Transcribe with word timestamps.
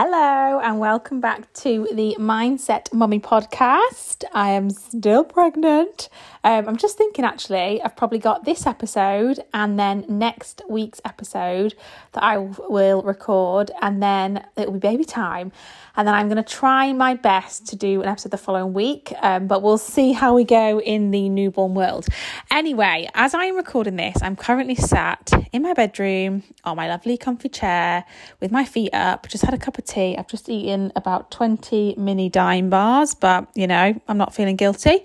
Hello, 0.00 0.39
and 0.70 0.78
welcome 0.78 1.20
back 1.20 1.52
to 1.52 1.88
the 1.94 2.14
Mindset 2.16 2.92
Mummy 2.92 3.18
podcast. 3.18 4.22
I 4.32 4.50
am 4.50 4.70
still 4.70 5.24
pregnant. 5.24 6.08
Um, 6.44 6.68
I'm 6.68 6.76
just 6.76 6.96
thinking 6.96 7.24
actually, 7.24 7.82
I've 7.82 7.96
probably 7.96 8.20
got 8.20 8.44
this 8.44 8.68
episode 8.68 9.40
and 9.52 9.80
then 9.80 10.04
next 10.08 10.62
week's 10.68 11.00
episode 11.04 11.74
that 12.12 12.22
I 12.22 12.38
will 12.38 13.02
record, 13.02 13.72
and 13.82 14.00
then 14.00 14.46
it 14.56 14.66
will 14.66 14.74
be 14.74 14.78
baby 14.78 15.04
time. 15.04 15.50
And 15.96 16.06
then 16.06 16.14
I'm 16.14 16.28
going 16.28 16.42
to 16.42 16.48
try 16.48 16.92
my 16.92 17.14
best 17.14 17.66
to 17.68 17.76
do 17.76 18.00
an 18.00 18.08
episode 18.08 18.30
the 18.30 18.38
following 18.38 18.72
week, 18.72 19.12
um, 19.22 19.48
but 19.48 19.62
we'll 19.62 19.76
see 19.76 20.12
how 20.12 20.34
we 20.34 20.44
go 20.44 20.80
in 20.80 21.10
the 21.10 21.28
newborn 21.28 21.74
world. 21.74 22.06
Anyway, 22.50 23.08
as 23.14 23.34
I'm 23.34 23.56
recording 23.56 23.96
this, 23.96 24.16
I'm 24.22 24.36
currently 24.36 24.76
sat 24.76 25.32
in 25.52 25.62
my 25.62 25.74
bedroom 25.74 26.44
on 26.64 26.76
my 26.76 26.88
lovely 26.88 27.18
comfy 27.18 27.48
chair 27.48 28.04
with 28.38 28.52
my 28.52 28.64
feet 28.64 28.94
up, 28.94 29.28
just 29.28 29.44
had 29.44 29.52
a 29.52 29.58
cup 29.58 29.78
of 29.78 29.84
tea. 29.84 30.16
I've 30.16 30.28
just 30.28 30.48
eaten 30.48 30.59
about 30.96 31.30
20 31.30 31.94
mini 31.96 32.28
dime 32.28 32.70
bars, 32.70 33.14
but 33.14 33.48
you 33.54 33.66
know, 33.66 34.00
I'm 34.08 34.18
not 34.18 34.34
feeling 34.34 34.56
guilty. 34.56 35.04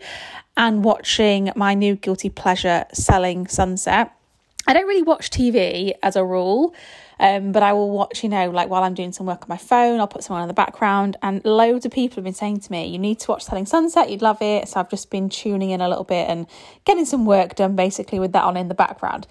And 0.58 0.84
watching 0.84 1.52
my 1.56 1.74
new 1.74 1.96
guilty 1.96 2.30
pleasure 2.30 2.86
selling 2.94 3.48
sunset. 3.48 4.12
I 4.68 4.74
don't 4.74 4.88
really 4.88 5.04
watch 5.04 5.30
TV 5.30 5.94
as 6.02 6.16
a 6.16 6.24
rule. 6.24 6.74
Um, 7.20 7.52
but 7.52 7.64
I 7.64 7.74
will 7.74 7.92
watch, 7.92 8.24
you 8.24 8.30
know, 8.30 8.50
like 8.50 8.70
while 8.70 8.84
I'm 8.84 8.94
doing 8.94 9.12
some 9.12 9.26
work 9.26 9.44
on 9.44 9.50
my 9.50 9.58
phone, 9.58 10.00
I'll 10.00 10.08
put 10.08 10.24
someone 10.24 10.44
in 10.44 10.48
the 10.48 10.54
background. 10.54 11.18
And 11.22 11.44
loads 11.46 11.86
of 11.86 11.92
people 11.92 12.16
have 12.16 12.24
been 12.24 12.34
saying 12.34 12.60
to 12.62 12.72
me, 12.72 12.88
you 12.88 12.98
need 12.98 13.20
to 13.22 13.32
watch 13.32 13.46
Selling 13.46 13.66
Sunset, 13.66 14.10
you'd 14.10 14.22
love 14.22 14.42
it. 14.42 14.68
So 14.68 14.80
I've 14.80 14.90
just 14.90 15.10
been 15.10 15.30
tuning 15.30 15.70
in 15.70 15.82
a 15.82 15.88
little 15.88 16.04
bit 16.04 16.30
and 16.30 16.48
getting 16.84 17.06
some 17.06 17.26
work 17.26 17.56
done 17.56 17.76
basically 17.76 18.20
with 18.20 18.34
that 18.34 18.44
on 18.44 18.58
in 18.58 18.68
the 18.68 18.76
background. 18.76 19.28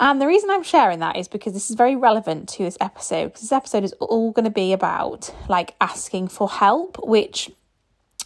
And 0.00 0.18
the 0.18 0.26
reason 0.26 0.48
I'm 0.48 0.62
sharing 0.62 1.00
that 1.00 1.16
is 1.16 1.28
because 1.28 1.52
this 1.52 1.68
is 1.68 1.76
very 1.76 1.94
relevant 1.94 2.48
to 2.50 2.64
this 2.64 2.78
episode, 2.80 3.26
because 3.26 3.42
this 3.42 3.52
episode 3.52 3.84
is 3.84 3.92
all 4.00 4.32
going 4.32 4.46
to 4.46 4.50
be 4.50 4.72
about 4.72 5.32
like 5.46 5.74
asking 5.78 6.28
for 6.28 6.48
help, 6.48 6.96
which, 7.06 7.50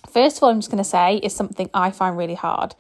first 0.09 0.37
of 0.37 0.45
all, 0.45 0.51
I'm 0.51 0.61
just 0.61 0.71
going 0.71 0.83
to 0.83 0.89
say 0.89 1.17
is 1.17 1.35
something 1.35 1.69
I 1.75 1.91
find 1.91 2.17
really 2.17 2.37
hard. 2.37 2.77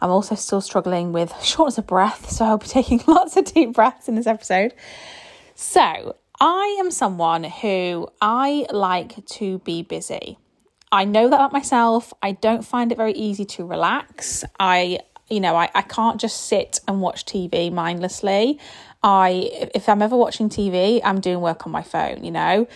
I'm 0.00 0.10
also 0.10 0.34
still 0.34 0.60
struggling 0.60 1.12
with 1.12 1.32
shortness 1.42 1.78
of 1.78 1.86
breath, 1.86 2.28
so 2.28 2.44
I'll 2.44 2.58
be 2.58 2.66
taking 2.66 3.00
lots 3.06 3.36
of 3.36 3.44
deep 3.44 3.72
breaths 3.72 4.08
in 4.08 4.16
this 4.16 4.26
episode. 4.26 4.74
So, 5.54 6.16
I 6.40 6.76
am 6.80 6.90
someone 6.90 7.44
who 7.44 8.08
I 8.20 8.66
like 8.70 9.24
to 9.26 9.60
be 9.60 9.82
busy. 9.82 10.38
I 10.90 11.04
know 11.04 11.28
that 11.28 11.36
about 11.36 11.52
myself. 11.52 12.12
I 12.20 12.32
don't 12.32 12.62
find 12.62 12.90
it 12.90 12.96
very 12.96 13.12
easy 13.12 13.44
to 13.44 13.64
relax. 13.64 14.44
I, 14.58 14.98
you 15.28 15.40
know, 15.40 15.56
I, 15.56 15.70
I 15.74 15.82
can't 15.82 16.20
just 16.20 16.46
sit 16.46 16.80
and 16.86 17.00
watch 17.00 17.24
TV 17.24 17.72
mindlessly. 17.72 18.58
I 19.02 19.68
if 19.74 19.88
I'm 19.88 20.02
ever 20.02 20.16
watching 20.16 20.48
TV, 20.48 21.00
I'm 21.04 21.20
doing 21.20 21.40
work 21.40 21.66
on 21.66 21.72
my 21.72 21.82
phone, 21.82 22.24
you 22.24 22.30
know 22.30 22.66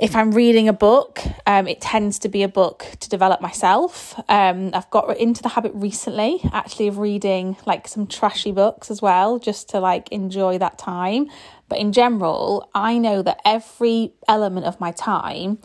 if 0.00 0.16
I'm 0.16 0.32
reading 0.32 0.66
a 0.66 0.72
book, 0.72 1.20
um, 1.46 1.68
it 1.68 1.82
tends 1.82 2.18
to 2.20 2.30
be 2.30 2.42
a 2.42 2.48
book 2.48 2.86
to 3.00 3.08
develop 3.10 3.42
myself. 3.42 4.18
Um, 4.30 4.70
I've 4.72 4.88
got 4.88 5.14
into 5.18 5.42
the 5.42 5.50
habit 5.50 5.72
recently, 5.74 6.40
actually, 6.54 6.88
of 6.88 6.96
reading 6.96 7.58
like 7.66 7.86
some 7.86 8.06
trashy 8.06 8.50
books 8.50 8.90
as 8.90 9.02
well, 9.02 9.38
just 9.38 9.68
to 9.70 9.78
like 9.78 10.10
enjoy 10.10 10.56
that 10.56 10.78
time. 10.78 11.26
But 11.68 11.80
in 11.80 11.92
general, 11.92 12.70
I 12.74 12.96
know 12.96 13.20
that 13.20 13.42
every 13.44 14.14
element 14.26 14.64
of 14.64 14.80
my 14.80 14.90
time 14.90 15.58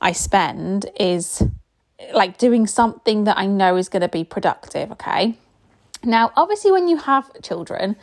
I 0.00 0.10
spend 0.10 0.90
is 0.98 1.44
like 2.12 2.38
doing 2.38 2.66
something 2.66 3.22
that 3.24 3.38
I 3.38 3.46
know 3.46 3.76
is 3.76 3.88
going 3.88 4.02
to 4.02 4.08
be 4.08 4.24
productive. 4.24 4.90
Okay. 4.92 5.36
Now, 6.06 6.32
obviously, 6.36 6.70
when 6.70 6.88
you 6.88 6.96
have 6.98 7.30
children, 7.42 7.96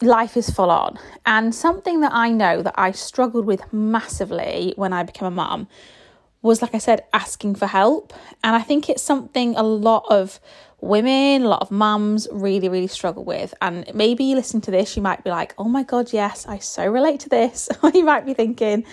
life 0.00 0.36
is 0.36 0.48
full 0.48 0.70
on. 0.70 0.98
And 1.26 1.54
something 1.54 2.00
that 2.00 2.12
I 2.12 2.30
know 2.30 2.62
that 2.62 2.74
I 2.76 2.92
struggled 2.92 3.46
with 3.46 3.72
massively 3.72 4.74
when 4.76 4.92
I 4.92 5.02
became 5.02 5.26
a 5.26 5.30
mum 5.30 5.68
was, 6.42 6.62
like 6.62 6.74
I 6.74 6.78
said, 6.78 7.04
asking 7.12 7.56
for 7.56 7.66
help. 7.66 8.14
And 8.42 8.56
I 8.56 8.62
think 8.62 8.88
it's 8.88 9.02
something 9.02 9.56
a 9.56 9.62
lot 9.62 10.04
of 10.08 10.40
women, 10.80 11.42
a 11.42 11.48
lot 11.48 11.60
of 11.60 11.70
mums 11.70 12.26
really, 12.32 12.68
really 12.68 12.86
struggle 12.86 13.24
with. 13.24 13.52
And 13.60 13.90
maybe 13.94 14.24
you 14.24 14.36
listen 14.36 14.60
to 14.62 14.70
this, 14.70 14.96
you 14.96 15.02
might 15.02 15.22
be 15.22 15.30
like, 15.30 15.54
oh 15.58 15.64
my 15.64 15.82
God, 15.82 16.12
yes, 16.12 16.46
I 16.46 16.58
so 16.58 16.86
relate 16.86 17.20
to 17.20 17.28
this. 17.28 17.68
Or 17.82 17.90
you 17.94 18.04
might 18.04 18.24
be 18.24 18.34
thinking, 18.34 18.84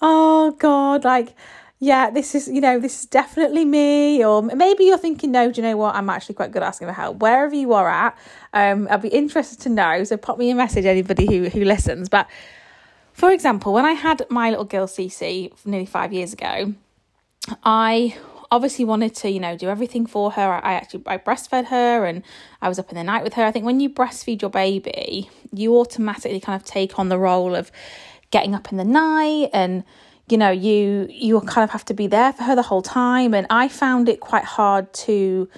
oh 0.00 0.52
God, 0.52 1.04
like, 1.04 1.34
yeah, 1.82 2.10
this 2.10 2.36
is, 2.36 2.46
you 2.46 2.60
know, 2.60 2.78
this 2.78 3.00
is 3.00 3.06
definitely 3.06 3.64
me. 3.64 4.24
Or 4.24 4.40
maybe 4.40 4.84
you're 4.84 4.96
thinking, 4.96 5.32
no, 5.32 5.50
do 5.50 5.60
you 5.60 5.66
know 5.66 5.76
what? 5.76 5.96
I'm 5.96 6.08
actually 6.08 6.36
quite 6.36 6.52
good 6.52 6.62
at 6.62 6.68
asking 6.68 6.86
for 6.86 6.92
help. 6.92 7.16
Wherever 7.16 7.56
you 7.56 7.72
are 7.72 7.88
at, 7.88 8.16
um, 8.52 8.86
I'd 8.88 9.02
be 9.02 9.08
interested 9.08 9.58
to 9.62 9.68
know. 9.68 10.04
So 10.04 10.16
pop 10.16 10.38
me 10.38 10.48
a 10.50 10.54
message, 10.54 10.84
anybody 10.84 11.26
who, 11.26 11.48
who 11.48 11.64
listens. 11.64 12.08
But 12.08 12.28
for 13.12 13.32
example, 13.32 13.72
when 13.72 13.84
I 13.84 13.94
had 13.94 14.24
my 14.30 14.50
little 14.50 14.64
girl 14.64 14.86
Cece 14.86 15.50
nearly 15.66 15.86
five 15.86 16.12
years 16.12 16.32
ago, 16.32 16.72
I 17.64 18.16
obviously 18.52 18.84
wanted 18.84 19.16
to, 19.16 19.28
you 19.28 19.40
know, 19.40 19.56
do 19.56 19.68
everything 19.68 20.06
for 20.06 20.30
her. 20.30 20.64
I 20.64 20.74
actually 20.74 21.02
I 21.06 21.18
breastfed 21.18 21.64
her 21.64 22.04
and 22.04 22.22
I 22.60 22.68
was 22.68 22.78
up 22.78 22.90
in 22.90 22.94
the 22.94 23.02
night 23.02 23.24
with 23.24 23.34
her. 23.34 23.42
I 23.42 23.50
think 23.50 23.64
when 23.64 23.80
you 23.80 23.90
breastfeed 23.90 24.40
your 24.40 24.52
baby, 24.52 25.28
you 25.52 25.76
automatically 25.76 26.38
kind 26.38 26.62
of 26.62 26.64
take 26.64 27.00
on 27.00 27.08
the 27.08 27.18
role 27.18 27.56
of 27.56 27.72
getting 28.30 28.54
up 28.54 28.70
in 28.70 28.78
the 28.78 28.84
night 28.84 29.50
and 29.52 29.82
you 30.32 30.38
know 30.38 30.50
you 30.50 31.06
you 31.10 31.38
kind 31.42 31.62
of 31.62 31.70
have 31.70 31.84
to 31.84 31.94
be 31.94 32.06
there 32.06 32.32
for 32.32 32.42
her 32.44 32.56
the 32.56 32.62
whole 32.62 32.80
time. 32.80 33.34
And 33.34 33.46
i 33.50 33.68
found 33.68 34.08
it 34.08 34.18
quite 34.20 34.44
hard 34.44 34.90
to 35.06 35.48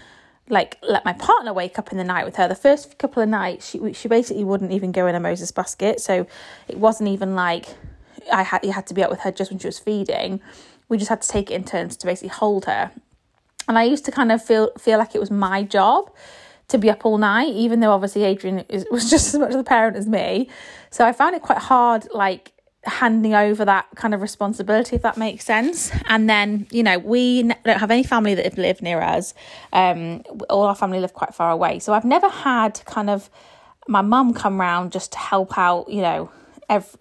like 0.51 0.77
let 0.83 1.05
my 1.05 1.15
partner 1.15 1.53
wake 1.55 1.79
up 1.79 1.93
in 1.93 1.97
the 1.97 2.05
night 2.05 2.27
with 2.27 2.37
her. 2.37 2.49
The 2.49 2.57
first 2.57 2.99
couple 2.99 3.23
of 3.23 3.29
nights 3.29 3.71
she 3.71 3.93
she 3.93 4.09
basically 4.09 4.43
wouldn't 4.43 4.73
even 4.73 4.91
go 4.91 5.07
in 5.07 5.15
a 5.15 5.21
moses 5.21 5.53
basket. 5.53 6.01
So 6.01 6.27
it 6.67 6.77
wasn't 6.77 7.09
even 7.11 7.37
like 7.37 7.67
i 8.33 8.43
had 8.43 8.65
you 8.65 8.73
had 8.73 8.87
to 8.89 8.95
be 8.95 9.03
up 9.05 9.11
with 9.11 9.21
her 9.21 9.31
just 9.31 9.53
when 9.53 9.61
she 9.61 9.69
was 9.69 9.79
feeding. 9.79 10.41
We 10.89 10.99
just 10.99 11.09
had 11.09 11.23
to 11.23 11.29
take 11.29 11.53
it 11.53 11.55
in 11.55 11.65
turns 11.65 11.97
to 11.99 12.07
basically 12.07 12.31
hold 12.31 12.65
her. 12.65 12.91
And 13.69 13.79
i 13.79 13.85
used 13.85 14.05
to 14.07 14.11
kind 14.11 14.33
of 14.33 14.45
feel 14.45 14.73
feel 14.77 14.99
like 14.99 15.15
it 15.15 15.21
was 15.21 15.31
my 15.31 15.63
job 15.63 16.11
to 16.67 16.79
be 16.79 16.91
up 16.91 17.07
all 17.07 17.19
night 17.19 17.53
even 17.53 17.79
though 17.81 17.93
obviously 17.93 18.25
adrian 18.25 18.61
is, 18.71 18.87
was 18.91 19.09
just 19.09 19.35
as 19.35 19.39
much 19.39 19.53
of 19.53 19.59
the 19.59 19.71
parent 19.77 19.97
as 19.97 20.09
me. 20.09 20.49
So 20.91 21.07
i 21.07 21.13
found 21.13 21.37
it 21.37 21.43
quite 21.43 21.59
hard 21.59 22.09
like 22.13 22.54
handing 22.87 23.35
over 23.35 23.65
that 23.65 23.87
kind 23.97 24.15
of 24.15 24.23
responsibility, 24.23 24.97
if 24.97 25.03
that 25.03 25.17
makes 25.17 25.45
sense. 25.45 25.91
And 26.07 26.29
then, 26.29 26.67
you 26.71 26.83
know, 26.83 26.99
we 26.99 27.43
don't 27.43 27.79
have 27.79 27.91
any 27.91 28.03
family 28.03 28.35
that 28.35 28.45
have 28.45 28.59
lived 28.59 28.83
near 28.83 29.01
us. 29.01 29.35
Um, 29.73 30.23
all 30.51 30.65
our 30.65 30.75
family 30.75 31.01
live 31.01 31.15
quite 31.15 31.35
far 31.35 31.51
away. 31.51 31.79
So 31.79 31.93
I've 31.93 32.05
never 32.05 32.29
had 32.29 32.85
kind 32.85 33.11
of 33.11 33.31
my 33.87 34.01
mum 34.01 34.35
come 34.35 34.61
round 34.61 34.93
just 34.93 35.13
to 35.13 35.19
help 35.19 35.59
out, 35.59 35.91
you 35.91 36.01
know, 36.01 36.31
every 36.69 36.99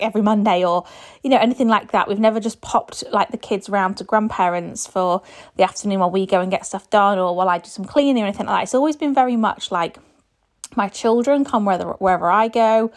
every 0.00 0.22
Monday 0.22 0.64
or 0.64 0.84
you 1.22 1.30
know 1.30 1.38
anything 1.38 1.68
like 1.68 1.92
that. 1.92 2.08
We've 2.08 2.18
never 2.18 2.40
just 2.40 2.60
popped 2.60 3.04
like 3.12 3.30
the 3.30 3.38
kids 3.38 3.68
around 3.68 3.96
to 3.98 4.04
grandparents 4.04 4.86
for 4.86 5.22
the 5.56 5.62
afternoon 5.62 6.00
while 6.00 6.10
we 6.10 6.26
go 6.26 6.40
and 6.40 6.50
get 6.50 6.66
stuff 6.66 6.90
done 6.90 7.18
or 7.18 7.34
while 7.36 7.48
I 7.48 7.58
do 7.58 7.68
some 7.68 7.84
cleaning 7.84 8.22
or 8.22 8.26
anything 8.26 8.46
like 8.46 8.56
that. 8.56 8.62
It's 8.64 8.74
always 8.74 8.96
been 8.96 9.14
very 9.14 9.36
much 9.36 9.70
like 9.70 9.98
my 10.74 10.88
children 10.88 11.44
come 11.44 11.64
wherever 11.64 11.92
wherever 11.92 12.30
I 12.30 12.48
go, 12.48 12.92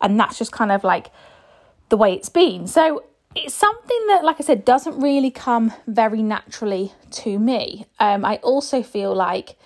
and 0.00 0.18
that's 0.18 0.38
just 0.38 0.52
kind 0.52 0.72
of 0.72 0.84
like 0.84 1.10
the 1.88 1.96
way 1.96 2.12
it's 2.14 2.28
been. 2.28 2.66
So 2.66 3.04
it's 3.34 3.54
something 3.54 4.06
that, 4.08 4.24
like 4.24 4.36
I 4.40 4.44
said, 4.44 4.64
doesn't 4.64 5.00
really 5.00 5.30
come 5.30 5.72
very 5.86 6.22
naturally 6.22 6.92
to 7.12 7.38
me. 7.38 7.86
Um, 7.98 8.24
I 8.24 8.36
also 8.36 8.82
feel 8.82 9.14
like, 9.14 9.56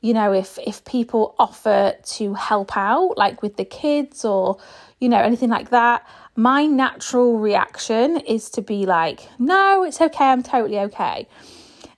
you 0.00 0.12
know, 0.12 0.32
if 0.32 0.58
if 0.66 0.84
people 0.84 1.34
offer 1.38 1.94
to 2.04 2.34
help 2.34 2.76
out, 2.76 3.16
like 3.16 3.42
with 3.42 3.56
the 3.56 3.64
kids 3.64 4.24
or 4.24 4.58
you 5.00 5.08
know 5.08 5.18
anything 5.18 5.48
like 5.50 5.70
that, 5.70 6.06
my 6.36 6.66
natural 6.66 7.38
reaction 7.38 8.18
is 8.18 8.50
to 8.50 8.62
be 8.62 8.84
like, 8.86 9.28
no, 9.38 9.82
it's 9.82 10.00
okay, 10.00 10.26
I'm 10.26 10.42
totally 10.42 10.78
okay. 10.80 11.26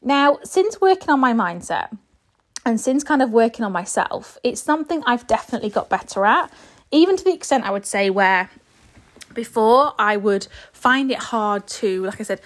Now, 0.00 0.38
since 0.44 0.81
working 0.81 1.10
on 1.10 1.19
my 1.19 1.32
mindset 1.32 1.96
and 2.64 2.81
since 2.81 3.02
kind 3.02 3.20
of 3.20 3.31
working 3.31 3.64
on 3.64 3.72
myself, 3.72 4.38
it's 4.44 4.60
something 4.60 5.02
I've 5.04 5.26
definitely 5.26 5.70
got 5.70 5.88
better 5.88 6.25
at, 6.25 6.52
even 6.92 7.16
to 7.16 7.25
the 7.25 7.34
extent 7.34 7.64
I 7.64 7.72
would 7.72 7.84
say 7.84 8.08
where 8.10 8.48
before, 9.38 9.94
I 9.99 10.17
would 10.17 10.49
find 10.73 11.11
it 11.11 11.19
hard 11.19 11.67
to, 11.79 12.05
like 12.05 12.20
I 12.20 12.25
said, 12.25 12.40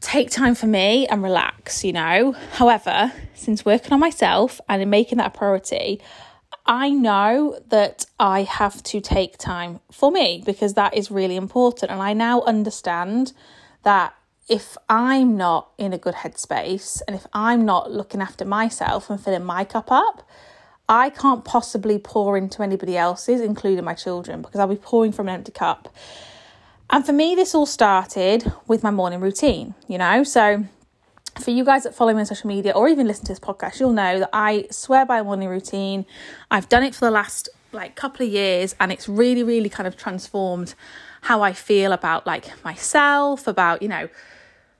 take 0.00 0.28
time 0.30 0.54
for 0.56 0.66
me 0.66 1.06
and 1.06 1.22
relax, 1.22 1.84
you 1.84 1.92
know. 1.92 2.32
However, 2.60 3.12
since 3.34 3.64
working 3.64 3.92
on 3.92 4.00
myself 4.00 4.60
and 4.68 4.82
in 4.82 4.90
making 4.90 5.18
that 5.18 5.28
a 5.34 5.38
priority, 5.38 6.00
I 6.66 6.90
know 6.90 7.60
that 7.68 8.06
I 8.18 8.42
have 8.42 8.82
to 8.90 9.00
take 9.00 9.38
time 9.38 9.78
for 9.92 10.10
me 10.10 10.42
because 10.44 10.74
that 10.74 10.94
is 10.94 11.10
really 11.10 11.36
important. 11.36 11.92
And 11.92 12.02
I 12.02 12.12
now 12.12 12.42
understand 12.42 13.32
that 13.84 14.14
if 14.48 14.76
I'm 14.88 15.36
not 15.36 15.70
in 15.78 15.92
a 15.92 15.98
good 15.98 16.14
headspace 16.22 17.02
and 17.06 17.14
if 17.14 17.24
I'm 17.32 17.64
not 17.64 17.92
looking 17.92 18.20
after 18.20 18.44
myself 18.44 19.10
and 19.10 19.20
filling 19.20 19.44
my 19.44 19.64
cup 19.64 19.92
up, 19.92 20.28
I 20.90 21.10
can't 21.10 21.44
possibly 21.44 21.98
pour 21.98 22.36
into 22.36 22.62
anybody 22.64 22.98
else's, 22.98 23.40
including 23.40 23.84
my 23.84 23.94
children, 23.94 24.42
because 24.42 24.58
I'll 24.58 24.66
be 24.66 24.74
pouring 24.74 25.12
from 25.12 25.28
an 25.28 25.36
empty 25.36 25.52
cup. 25.52 25.88
And 26.90 27.06
for 27.06 27.12
me, 27.12 27.36
this 27.36 27.54
all 27.54 27.64
started 27.64 28.52
with 28.66 28.82
my 28.82 28.90
morning 28.90 29.20
routine, 29.20 29.74
you 29.86 29.98
know? 29.98 30.24
So 30.24 30.64
for 31.40 31.52
you 31.52 31.64
guys 31.64 31.84
that 31.84 31.94
follow 31.94 32.12
me 32.12 32.18
on 32.18 32.26
social 32.26 32.48
media 32.48 32.72
or 32.72 32.88
even 32.88 33.06
listen 33.06 33.24
to 33.26 33.32
this 33.32 33.38
podcast, 33.38 33.78
you'll 33.78 33.92
know 33.92 34.18
that 34.18 34.30
I 34.32 34.66
swear 34.72 35.06
by 35.06 35.20
a 35.20 35.24
morning 35.24 35.48
routine. 35.48 36.06
I've 36.50 36.68
done 36.68 36.82
it 36.82 36.92
for 36.92 37.04
the 37.04 37.12
last 37.12 37.48
like 37.72 37.94
couple 37.94 38.26
of 38.26 38.32
years 38.32 38.74
and 38.80 38.90
it's 38.90 39.08
really, 39.08 39.44
really 39.44 39.68
kind 39.68 39.86
of 39.86 39.96
transformed 39.96 40.74
how 41.20 41.40
I 41.40 41.52
feel 41.52 41.92
about 41.92 42.26
like 42.26 42.64
myself, 42.64 43.46
about, 43.46 43.80
you 43.80 43.88
know, 43.88 44.08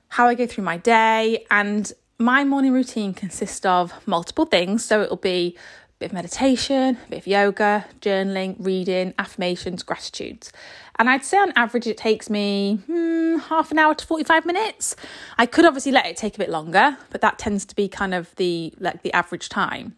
how 0.09 0.27
I 0.27 0.35
go 0.35 0.45
through 0.45 0.65
my 0.65 0.75
day. 0.75 1.45
And 1.49 1.89
my 2.17 2.43
morning 2.43 2.73
routine 2.73 3.13
consists 3.13 3.65
of 3.65 3.93
multiple 4.05 4.45
things. 4.45 4.83
So 4.83 5.01
it'll 5.01 5.15
be 5.15 5.57
bit 6.01 6.07
of 6.07 6.13
meditation, 6.13 6.97
a 7.05 7.09
bit 7.11 7.19
of 7.19 7.27
yoga, 7.27 7.85
journaling, 8.01 8.55
reading, 8.57 9.13
affirmations, 9.19 9.83
gratitudes. 9.83 10.51
And 10.97 11.07
I'd 11.07 11.23
say 11.23 11.37
on 11.37 11.53
average 11.55 11.85
it 11.85 11.95
takes 11.95 12.27
me 12.27 12.79
hmm, 12.87 13.37
half 13.37 13.71
an 13.71 13.77
hour 13.77 13.93
to 13.93 14.05
45 14.05 14.45
minutes. 14.45 14.95
I 15.37 15.45
could 15.45 15.63
obviously 15.63 15.91
let 15.91 16.07
it 16.07 16.17
take 16.17 16.35
a 16.35 16.39
bit 16.39 16.49
longer, 16.49 16.97
but 17.11 17.21
that 17.21 17.37
tends 17.37 17.65
to 17.65 17.75
be 17.75 17.87
kind 17.87 18.15
of 18.15 18.35
the 18.35 18.73
like 18.79 19.03
the 19.03 19.13
average 19.13 19.47
time. 19.47 19.95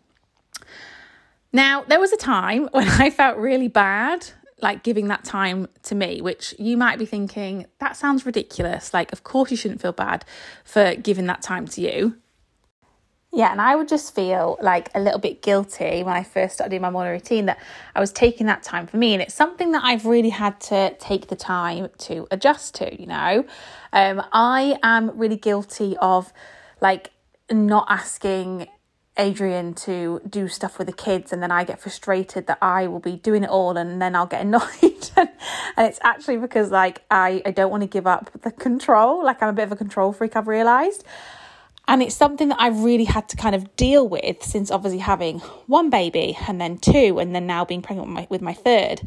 Now, 1.54 1.84
there 1.84 2.00
was 2.00 2.12
a 2.12 2.18
time 2.18 2.68
when 2.72 2.88
I 2.90 3.10
felt 3.10 3.38
really 3.38 3.70
bad 3.70 4.28
like 4.62 4.84
giving 4.84 5.08
that 5.08 5.24
time 5.24 5.68
to 5.84 5.96
me, 5.96 6.22
which 6.22 6.54
you 6.60 6.76
might 6.78 7.00
be 7.00 7.06
thinking, 7.06 7.66
that 7.80 7.96
sounds 7.96 8.26
ridiculous. 8.26 8.94
Like, 8.94 9.12
of 9.12 9.24
course, 9.24 9.52
you 9.52 9.58
shouldn't 9.58 9.82
feel 9.82 9.92
bad 9.92 10.24
for 10.64 10.96
giving 10.96 11.28
that 11.28 11.42
time 11.42 11.68
to 11.68 11.82
you. 11.82 12.18
Yeah, 13.36 13.52
and 13.52 13.60
I 13.60 13.76
would 13.76 13.88
just 13.88 14.14
feel 14.14 14.60
like 14.62 14.92
a 14.94 15.00
little 15.00 15.20
bit 15.20 15.42
guilty 15.42 16.04
when 16.04 16.16
I 16.16 16.22
first 16.22 16.54
started 16.54 16.70
doing 16.70 16.84
my 16.84 16.92
morning 16.92 17.14
routine 17.14 17.48
that 17.48 17.60
I 17.96 18.00
was 18.00 18.12
taking 18.12 18.46
that 18.46 18.62
time 18.62 18.86
for 18.86 18.98
me. 18.98 19.14
And 19.14 19.24
it's 19.24 19.34
something 19.34 19.72
that 19.72 19.84
I've 19.84 20.06
really 20.06 20.30
had 20.30 20.62
to 20.62 20.96
take 21.00 21.30
the 21.30 21.36
time 21.36 21.90
to 21.98 22.28
adjust 22.30 22.76
to, 22.76 23.02
you 23.02 23.08
know. 23.08 23.44
Um, 23.92 24.22
I 24.32 24.78
am 24.84 25.18
really 25.18 25.36
guilty 25.36 25.98
of 25.98 26.32
like 26.80 27.10
not 27.52 27.88
asking 27.90 28.68
Adrian 29.18 29.74
to 29.74 30.22
do 30.30 30.48
stuff 30.48 30.78
with 30.78 30.86
the 30.86 30.94
kids, 30.94 31.34
and 31.34 31.42
then 31.42 31.52
I 31.52 31.64
get 31.64 31.82
frustrated 31.82 32.46
that 32.46 32.60
I 32.62 32.86
will 32.86 33.00
be 33.00 33.16
doing 33.16 33.44
it 33.44 33.50
all, 33.50 33.76
and 33.76 34.00
then 34.00 34.16
I'll 34.16 34.28
get 34.28 34.42
annoyed. 34.46 35.10
and 35.18 35.30
it's 35.78 36.00
actually 36.04 36.38
because 36.38 36.70
like 36.70 37.02
I 37.10 37.42
I 37.48 37.52
don't 37.52 37.72
want 37.72 37.82
to 37.82 37.88
give 37.88 38.06
up 38.06 38.30
the 38.44 38.52
control. 38.52 39.24
Like 39.26 39.42
I'm 39.42 39.50
a 39.50 39.54
bit 39.54 39.64
of 39.64 39.72
a 39.72 39.76
control 39.76 40.14
freak. 40.14 40.36
I've 40.36 40.48
realised. 40.48 41.04
And 41.88 42.02
it's 42.02 42.16
something 42.16 42.48
that 42.48 42.62
I've 42.62 42.84
really 42.84 43.04
had 43.04 43.28
to 43.30 43.38
kind 43.38 43.56
of 43.56 43.76
deal 43.76 44.08
with 44.08 44.42
since 44.42 44.72
obviously 44.72 45.00
having 45.00 45.40
one 45.68 45.90
baby 45.90 46.38
and 46.48 46.60
then 46.60 46.78
two, 46.78 47.20
and 47.20 47.36
then 47.36 47.46
now 47.46 47.66
being 47.66 47.82
pregnant 47.82 48.08
with 48.08 48.16
my, 48.16 48.28
with 48.30 48.42
my 48.42 48.54
third. 48.54 49.02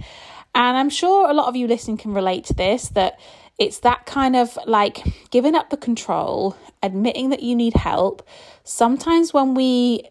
And 0.54 0.76
I'm 0.76 0.90
sure 0.90 1.28
a 1.28 1.34
lot 1.34 1.48
of 1.48 1.56
you 1.56 1.66
listening 1.66 1.96
can 1.96 2.12
relate 2.12 2.44
to 2.46 2.54
this 2.54 2.88
that 2.90 3.18
it's 3.58 3.80
that 3.80 4.04
kind 4.04 4.36
of 4.36 4.58
like 4.66 5.02
giving 5.30 5.54
up 5.54 5.70
the 5.70 5.76
control, 5.76 6.56
admitting 6.82 7.30
that 7.30 7.42
you 7.42 7.56
need 7.56 7.74
help. 7.74 8.26
Sometimes 8.64 9.32
when 9.32 9.54
we 9.54 10.02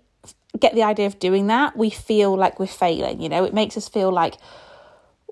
get 0.59 0.73
the 0.73 0.83
idea 0.83 1.05
of 1.05 1.19
doing 1.19 1.47
that, 1.47 1.77
we 1.77 1.89
feel 1.89 2.35
like 2.35 2.59
we're 2.59 2.67
failing, 2.67 3.21
you 3.21 3.29
know, 3.29 3.43
it 3.43 3.53
makes 3.53 3.77
us 3.77 3.87
feel 3.87 4.11
like 4.11 4.37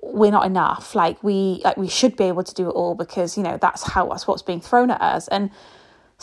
we're 0.04 0.32
not 0.32 0.46
enough 0.46 0.96
like 0.96 1.24
we 1.24 1.62
like 1.64 1.78
we 1.78 1.88
should 1.88 2.18
be 2.18 2.26
able 2.26 2.44
to 2.44 2.54
do 2.54 2.68
it 2.68 2.72
all 2.72 2.94
because 2.94 3.38
you 3.38 3.44
know 3.44 3.58
that's 3.62 3.84
how 3.84 4.06
that's 4.10 4.28
what's 4.28 4.42
being 4.42 4.60
thrown 4.60 4.92
at 4.92 5.02
us 5.02 5.30
and 5.30 5.50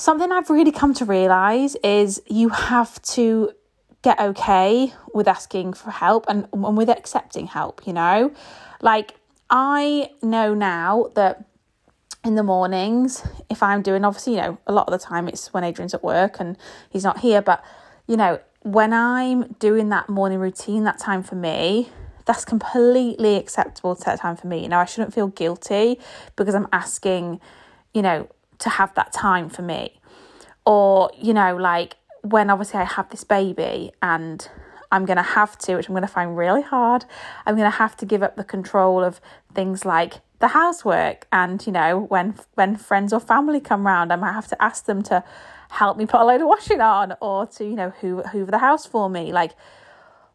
something 0.01 0.33
i've 0.33 0.49
really 0.49 0.73
come 0.73 0.95
to 0.95 1.05
realize 1.05 1.77
is 1.85 2.23
you 2.27 2.49
have 2.49 3.01
to 3.03 3.53
get 4.03 4.19
okay 4.19 4.93
with 5.13 5.29
asking 5.29 5.75
for 5.75 5.91
help 5.91 6.25
and, 6.27 6.49
and 6.53 6.77
with 6.77 6.89
accepting 6.89 7.47
help 7.47 7.87
you 7.87 7.93
know? 7.93 8.33
Like 8.81 9.15
i 9.51 10.11
know 10.23 10.55
now 10.55 11.11
that 11.17 11.45
in 12.25 12.35
the 12.35 12.43
mornings 12.43 13.27
if 13.51 13.63
i'm 13.63 13.83
doing 13.83 14.05
obviously 14.05 14.35
you 14.35 14.41
know 14.41 14.59
a 14.67 14.73
lot 14.73 14.89
of 14.89 14.93
the 14.93 15.05
time 15.05 15.29
it's 15.29 15.53
when 15.53 15.65
adrian's 15.65 15.93
at 15.93 16.03
work 16.03 16.41
and 16.41 16.57
he's 16.89 17.05
not 17.05 17.19
here 17.19 17.43
but 17.43 17.63
you 18.07 18.17
know 18.17 18.39
when 18.63 18.93
i'm 18.93 19.53
doing 19.59 19.89
that 19.91 20.09
morning 20.09 20.39
routine 20.39 20.85
that 20.85 20.99
time 20.99 21.23
for 21.23 21.35
me 21.35 21.91
that's 22.27 22.45
completely 22.45 23.37
acceptable 23.37 23.97
to 23.97 24.05
that 24.05 24.21
time 24.21 24.37
for 24.37 24.47
me. 24.47 24.63
You 24.63 24.69
know 24.69 24.79
i 24.79 24.85
shouldn't 24.85 25.13
feel 25.13 25.27
guilty 25.27 25.99
because 26.37 26.55
i'm 26.55 26.69
asking 26.73 27.41
you 27.93 28.03
know 28.03 28.29
to 28.61 28.71
have 28.71 28.95
that 28.95 29.13
time 29.13 29.49
for 29.49 29.63
me. 29.63 30.01
Or 30.65 31.11
you 31.17 31.35
know 31.35 31.57
like 31.57 31.97
when 32.23 32.51
obviously 32.51 32.79
i 32.79 32.85
have 32.85 33.09
this 33.09 33.25
baby 33.25 33.93
and 34.03 34.49
I'm 34.93 35.05
going 35.07 35.19
to 35.19 35.23
have 35.23 35.57
to, 35.59 35.77
which 35.77 35.89
I'm 35.89 35.95
going 35.95 36.03
to 36.03 36.09
find 36.09 36.37
really 36.37 36.63
hard, 36.63 37.05
I'm 37.47 37.55
going 37.55 37.71
to 37.71 37.77
have 37.77 37.97
to 37.99 38.05
give 38.05 38.25
up 38.25 38.35
the 38.35 38.43
control 38.43 39.05
of 39.05 39.21
things 39.55 39.85
like 39.85 40.15
the 40.41 40.49
housework 40.49 41.27
and 41.31 41.65
you 41.67 41.71
know 41.73 41.99
when 41.99 42.35
when 42.55 42.75
friends 42.75 43.13
or 43.13 43.21
family 43.21 43.61
come 43.61 43.87
round 43.87 44.11
i 44.11 44.17
might 44.17 44.33
have 44.33 44.49
to 44.49 44.61
ask 44.63 44.87
them 44.87 45.03
to 45.03 45.23
help 45.69 45.99
me 45.99 46.07
put 46.07 46.19
a 46.19 46.25
load 46.25 46.41
of 46.41 46.49
washing 46.49 46.81
on 46.81 47.15
or 47.21 47.47
to 47.47 47.65
you 47.65 47.77
know 47.77 47.91
hoover, 48.01 48.27
hoover 48.29 48.51
the 48.51 48.59
house 48.59 48.87
for 48.87 49.09
me. 49.09 49.33
Like 49.33 49.53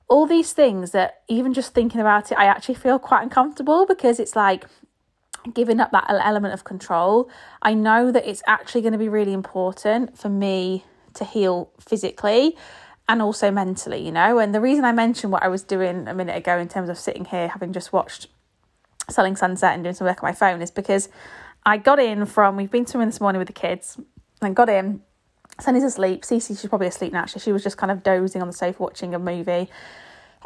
all 0.08 0.26
these 0.28 0.54
things 0.54 0.92
that 0.92 1.22
even 1.28 1.54
just 1.54 1.74
thinking 1.74 2.00
about 2.00 2.32
it 2.32 2.38
i 2.38 2.46
actually 2.46 2.76
feel 2.76 3.00
quite 3.00 3.24
uncomfortable 3.24 3.88
because 3.88 4.20
it's 4.20 4.36
like 4.36 4.66
giving 5.54 5.80
up 5.80 5.92
that 5.92 6.06
element 6.10 6.54
of 6.54 6.64
control 6.64 7.30
i 7.62 7.74
know 7.74 8.12
that 8.12 8.28
it's 8.28 8.44
actually 8.48 8.82
going 8.82 8.94
to 8.94 9.00
be 9.00 9.10
really 9.10 9.34
important 9.34 10.18
for 10.18 10.30
me 10.30 10.84
to 11.14 11.24
heal 11.24 11.70
physically 11.80 12.56
and 13.08 13.22
also 13.22 13.52
mentally 13.52 14.04
you 14.04 14.12
know 14.12 14.40
and 14.40 14.56
the 14.56 14.62
reason 14.62 14.84
i 14.84 14.92
mentioned 14.92 15.32
what 15.32 15.44
i 15.44 15.48
was 15.48 15.64
doing 15.64 16.08
a 16.08 16.14
minute 16.14 16.36
ago 16.36 16.58
in 16.58 16.68
terms 16.68 16.90
of 16.90 16.98
sitting 16.98 17.26
here 17.26 17.48
having 17.48 17.72
just 17.72 17.94
watched 17.94 18.28
selling 19.10 19.36
sunset 19.36 19.74
and 19.74 19.84
doing 19.84 19.96
some 19.96 20.08
work 20.08 20.24
on 20.24 20.28
my 20.28 20.34
phone 20.34 20.62
is 20.62 20.72
because 20.72 21.10
I 21.66 21.78
got 21.78 22.00
in 22.00 22.26
from 22.26 22.58
we've 22.58 22.70
been 22.70 22.86
swimming 22.86 23.08
this 23.08 23.20
morning 23.20 23.40
with 23.40 23.48
the 23.48 23.54
kids 23.54 23.98
and 24.42 24.56
got 24.56 24.70
in. 24.70 25.02
Sunny's 25.60 25.84
asleep. 25.84 26.24
Cece, 26.24 26.48
she's 26.48 26.68
probably 26.68 26.88
asleep 26.88 27.14
now. 27.14 27.22
Actually, 27.22 27.42
she 27.42 27.52
was 27.52 27.64
just 27.64 27.78
kind 27.78 27.92
of 27.92 28.04
dozing 28.04 28.42
on 28.42 28.48
the 28.48 28.54
sofa 28.54 28.82
watching 28.82 29.16
a 29.16 29.20
movie. 29.20 29.70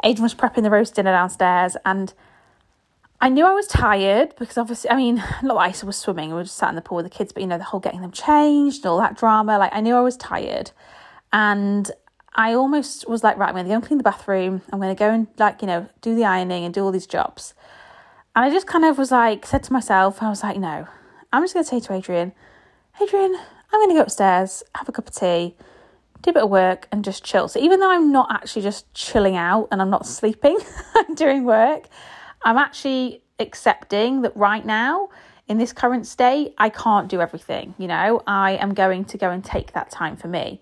Adrian 0.02 0.22
was 0.22 0.34
prepping 0.34 0.62
the 0.62 0.70
roast 0.70 0.94
dinner 0.94 1.10
downstairs, 1.10 1.76
and 1.84 2.14
I 3.22 3.28
knew 3.28 3.44
I 3.44 3.52
was 3.52 3.66
tired 3.66 4.34
because 4.38 4.56
obviously, 4.56 4.90
I 4.90 4.96
mean, 4.96 5.16
not 5.42 5.54
that 5.54 5.82
I 5.82 5.86
was 5.86 5.96
swimming. 5.96 6.30
We 6.30 6.36
were 6.36 6.44
just 6.44 6.56
sat 6.56 6.70
in 6.70 6.74
the 6.74 6.82
pool 6.82 6.96
with 6.96 7.06
the 7.06 7.10
kids, 7.10 7.32
but 7.32 7.42
you 7.42 7.46
know, 7.46 7.58
the 7.58 7.64
whole 7.64 7.80
getting 7.80 8.00
them 8.00 8.12
changed 8.12 8.78
and 8.78 8.86
all 8.86 8.98
that 8.98 9.16
drama. 9.16 9.58
Like, 9.58 9.74
I 9.74 9.80
knew 9.80 9.94
I 9.94 10.00
was 10.00 10.16
tired, 10.16 10.70
and 11.32 11.90
I 12.34 12.54
almost 12.54 13.08
was 13.08 13.24
like, 13.24 13.36
right, 13.36 13.48
I'm 13.48 13.54
going 13.54 13.64
to 13.64 13.68
go 13.68 13.74
and 13.74 13.84
clean 13.84 13.98
the 13.98 14.04
bathroom. 14.04 14.62
I'm 14.72 14.80
going 14.80 14.94
to 14.94 14.98
go 14.98 15.10
and 15.10 15.26
like, 15.38 15.62
you 15.62 15.66
know, 15.66 15.88
do 16.00 16.14
the 16.14 16.24
ironing 16.24 16.64
and 16.64 16.72
do 16.72 16.84
all 16.84 16.92
these 16.92 17.06
jobs. 17.06 17.54
And 18.34 18.44
I 18.44 18.50
just 18.50 18.66
kind 18.66 18.84
of 18.84 18.98
was 18.98 19.10
like, 19.10 19.44
said 19.44 19.64
to 19.64 19.72
myself, 19.72 20.22
I 20.22 20.28
was 20.28 20.42
like, 20.42 20.56
no, 20.56 20.86
I'm 21.32 21.42
just 21.42 21.54
going 21.54 21.64
to 21.64 21.68
say 21.68 21.80
to 21.80 21.92
Adrian, 21.92 22.32
Adrian, 23.02 23.34
I'm 23.72 23.80
going 23.80 23.90
to 23.90 23.94
go 23.94 24.02
upstairs, 24.02 24.62
have 24.76 24.88
a 24.88 24.92
cup 24.92 25.08
of 25.08 25.14
tea, 25.14 25.56
do 26.22 26.30
a 26.30 26.34
bit 26.34 26.42
of 26.44 26.50
work, 26.50 26.86
and 26.92 27.04
just 27.04 27.24
chill. 27.24 27.48
So 27.48 27.58
even 27.60 27.80
though 27.80 27.90
I'm 27.90 28.12
not 28.12 28.28
actually 28.30 28.62
just 28.62 28.92
chilling 28.94 29.36
out 29.36 29.68
and 29.72 29.82
I'm 29.82 29.90
not 29.90 30.06
sleeping, 30.06 30.58
I'm 30.94 31.14
doing 31.14 31.44
work, 31.44 31.88
I'm 32.42 32.56
actually 32.56 33.22
accepting 33.38 34.22
that 34.22 34.36
right 34.36 34.64
now, 34.64 35.08
in 35.48 35.58
this 35.58 35.72
current 35.72 36.06
state, 36.06 36.54
I 36.58 36.68
can't 36.68 37.08
do 37.08 37.20
everything. 37.20 37.74
You 37.76 37.88
know, 37.88 38.22
I 38.26 38.52
am 38.52 38.72
going 38.72 39.04
to 39.06 39.18
go 39.18 39.30
and 39.30 39.44
take 39.44 39.72
that 39.72 39.90
time 39.90 40.16
for 40.16 40.28
me. 40.28 40.60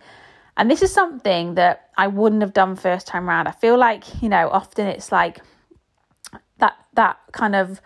And 0.56 0.70
this 0.70 0.82
is 0.82 0.92
something 0.92 1.54
that 1.54 1.90
I 1.96 2.08
wouldn't 2.08 2.42
have 2.42 2.52
done 2.52 2.74
first 2.74 3.06
time 3.06 3.28
round. 3.28 3.46
I 3.48 3.52
feel 3.52 3.76
like, 3.76 4.22
you 4.22 4.28
know, 4.28 4.48
often 4.48 4.86
it's 4.86 5.12
like, 5.12 5.40
that 6.58 6.76
that 6.94 7.18
kind 7.32 7.54
of 7.54 7.80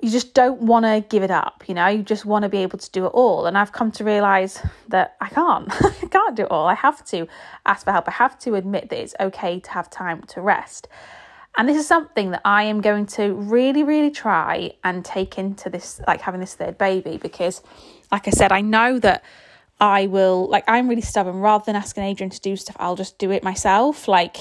you 0.00 0.10
just 0.10 0.32
don't 0.32 0.62
want 0.62 0.84
to 0.84 1.04
give 1.08 1.22
it 1.22 1.30
up 1.30 1.64
you 1.66 1.74
know 1.74 1.86
you 1.86 2.02
just 2.02 2.24
want 2.24 2.42
to 2.42 2.48
be 2.48 2.58
able 2.58 2.78
to 2.78 2.90
do 2.90 3.06
it 3.06 3.08
all 3.08 3.46
and 3.46 3.56
i've 3.58 3.72
come 3.72 3.90
to 3.90 4.04
realize 4.04 4.62
that 4.88 5.16
i 5.20 5.28
can't 5.28 5.68
i 5.84 6.06
can't 6.06 6.36
do 6.36 6.42
it 6.42 6.50
all 6.50 6.66
i 6.66 6.74
have 6.74 7.04
to 7.04 7.26
ask 7.66 7.84
for 7.84 7.92
help 7.92 8.06
i 8.08 8.12
have 8.12 8.38
to 8.38 8.54
admit 8.54 8.88
that 8.90 9.00
it's 9.00 9.14
okay 9.20 9.58
to 9.60 9.70
have 9.70 9.90
time 9.90 10.22
to 10.22 10.40
rest 10.40 10.88
and 11.56 11.68
this 11.68 11.76
is 11.76 11.86
something 11.86 12.30
that 12.30 12.42
i 12.44 12.62
am 12.64 12.80
going 12.80 13.06
to 13.06 13.34
really 13.34 13.82
really 13.82 14.10
try 14.10 14.70
and 14.84 15.04
take 15.04 15.38
into 15.38 15.70
this 15.70 16.00
like 16.06 16.20
having 16.20 16.40
this 16.40 16.54
third 16.54 16.76
baby 16.78 17.16
because 17.16 17.62
like 18.12 18.26
i 18.28 18.30
said 18.30 18.52
i 18.52 18.60
know 18.60 18.98
that 18.98 19.24
i 19.80 20.06
will 20.06 20.48
like 20.48 20.64
i'm 20.66 20.88
really 20.88 21.02
stubborn. 21.02 21.36
Rather 21.36 21.64
than 21.64 21.76
asking 21.76 22.04
adrian 22.04 22.30
to 22.30 22.40
do 22.40 22.56
stuff 22.56 22.76
i'll 22.78 22.96
just 22.96 23.18
do 23.18 23.30
it 23.30 23.42
myself. 23.42 24.08
Like 24.08 24.36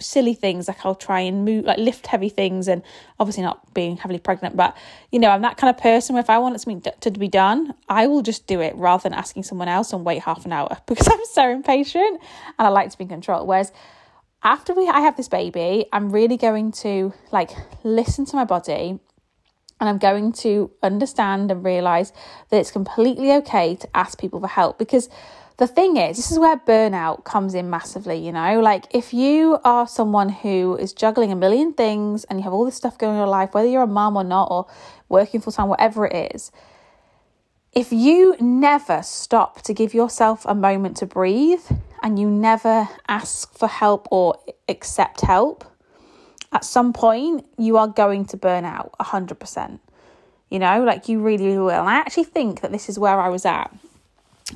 silly 0.00 0.34
things 0.34 0.68
like 0.68 0.84
I'll 0.84 0.94
try 0.94 1.20
and 1.20 1.44
move 1.44 1.64
like 1.64 1.78
lift 1.78 2.06
heavy 2.06 2.28
things 2.28 2.68
and 2.68 2.82
obviously 3.18 3.42
not 3.42 3.72
being 3.74 3.96
heavily 3.96 4.18
pregnant 4.18 4.56
but 4.56 4.76
you 5.10 5.18
know 5.18 5.30
I'm 5.30 5.42
that 5.42 5.56
kind 5.56 5.74
of 5.74 5.80
person 5.80 6.14
where 6.14 6.20
if 6.20 6.30
I 6.30 6.38
want 6.38 6.60
something 6.60 6.92
to 7.00 7.10
be 7.12 7.28
done 7.28 7.74
I 7.88 8.06
will 8.06 8.22
just 8.22 8.46
do 8.46 8.60
it 8.60 8.74
rather 8.76 9.02
than 9.02 9.14
asking 9.14 9.44
someone 9.44 9.68
else 9.68 9.92
and 9.92 10.04
wait 10.04 10.22
half 10.22 10.44
an 10.44 10.52
hour 10.52 10.76
because 10.86 11.08
I'm 11.08 11.24
so 11.32 11.50
impatient 11.50 12.20
and 12.58 12.66
I 12.66 12.68
like 12.68 12.90
to 12.90 12.98
be 12.98 13.04
in 13.04 13.08
control. 13.08 13.46
Whereas 13.46 13.72
after 14.46 14.72
we 14.72 14.88
I 14.88 15.00
have 15.00 15.16
this 15.16 15.28
baby 15.28 15.86
I'm 15.92 16.10
really 16.10 16.36
going 16.36 16.70
to 16.84 17.12
like 17.32 17.50
listen 17.82 18.24
to 18.26 18.36
my 18.36 18.44
body 18.44 19.00
and 19.80 19.88
I'm 19.90 19.98
going 19.98 20.32
to 20.44 20.70
understand 20.82 21.50
and 21.50 21.64
realize 21.64 22.12
that 22.50 22.58
it's 22.58 22.70
completely 22.70 23.32
okay 23.32 23.74
to 23.74 23.88
ask 23.94 24.18
people 24.18 24.40
for 24.40 24.46
help 24.46 24.78
because 24.78 25.10
the 25.58 25.66
thing 25.66 25.96
is, 25.96 26.16
this 26.16 26.30
is 26.30 26.38
where 26.38 26.58
burnout 26.58 27.24
comes 27.24 27.54
in 27.54 27.70
massively, 27.70 28.18
you 28.18 28.30
know? 28.30 28.60
Like, 28.60 28.84
if 28.90 29.14
you 29.14 29.58
are 29.64 29.88
someone 29.88 30.28
who 30.28 30.76
is 30.76 30.92
juggling 30.92 31.32
a 31.32 31.36
million 31.36 31.72
things 31.72 32.24
and 32.24 32.38
you 32.38 32.42
have 32.42 32.52
all 32.52 32.66
this 32.66 32.74
stuff 32.74 32.98
going 32.98 33.12
on 33.12 33.16
in 33.16 33.20
your 33.20 33.28
life, 33.28 33.54
whether 33.54 33.66
you're 33.66 33.82
a 33.82 33.86
mom 33.86 34.16
or 34.16 34.24
not, 34.24 34.48
or 34.50 34.66
working 35.08 35.40
full 35.40 35.54
time, 35.54 35.68
whatever 35.68 36.06
it 36.06 36.34
is, 36.34 36.52
if 37.72 37.90
you 37.90 38.36
never 38.38 39.02
stop 39.02 39.62
to 39.62 39.72
give 39.72 39.94
yourself 39.94 40.44
a 40.44 40.54
moment 40.54 40.98
to 40.98 41.06
breathe 41.06 41.64
and 42.02 42.18
you 42.18 42.30
never 42.30 42.88
ask 43.08 43.52
for 43.56 43.68
help 43.68 44.08
or 44.10 44.38
accept 44.68 45.22
help, 45.22 45.64
at 46.52 46.64
some 46.64 46.92
point 46.92 47.46
you 47.58 47.76
are 47.76 47.88
going 47.88 48.24
to 48.26 48.36
burn 48.36 48.64
out 48.64 48.94
100%. 49.00 49.78
You 50.50 50.58
know, 50.60 50.84
like 50.84 51.08
you 51.08 51.20
really, 51.20 51.58
will. 51.58 51.70
And 51.70 51.88
I 51.88 51.96
actually 51.96 52.24
think 52.24 52.60
that 52.60 52.70
this 52.70 52.88
is 52.88 52.98
where 52.98 53.20
I 53.20 53.28
was 53.28 53.44
at 53.44 53.74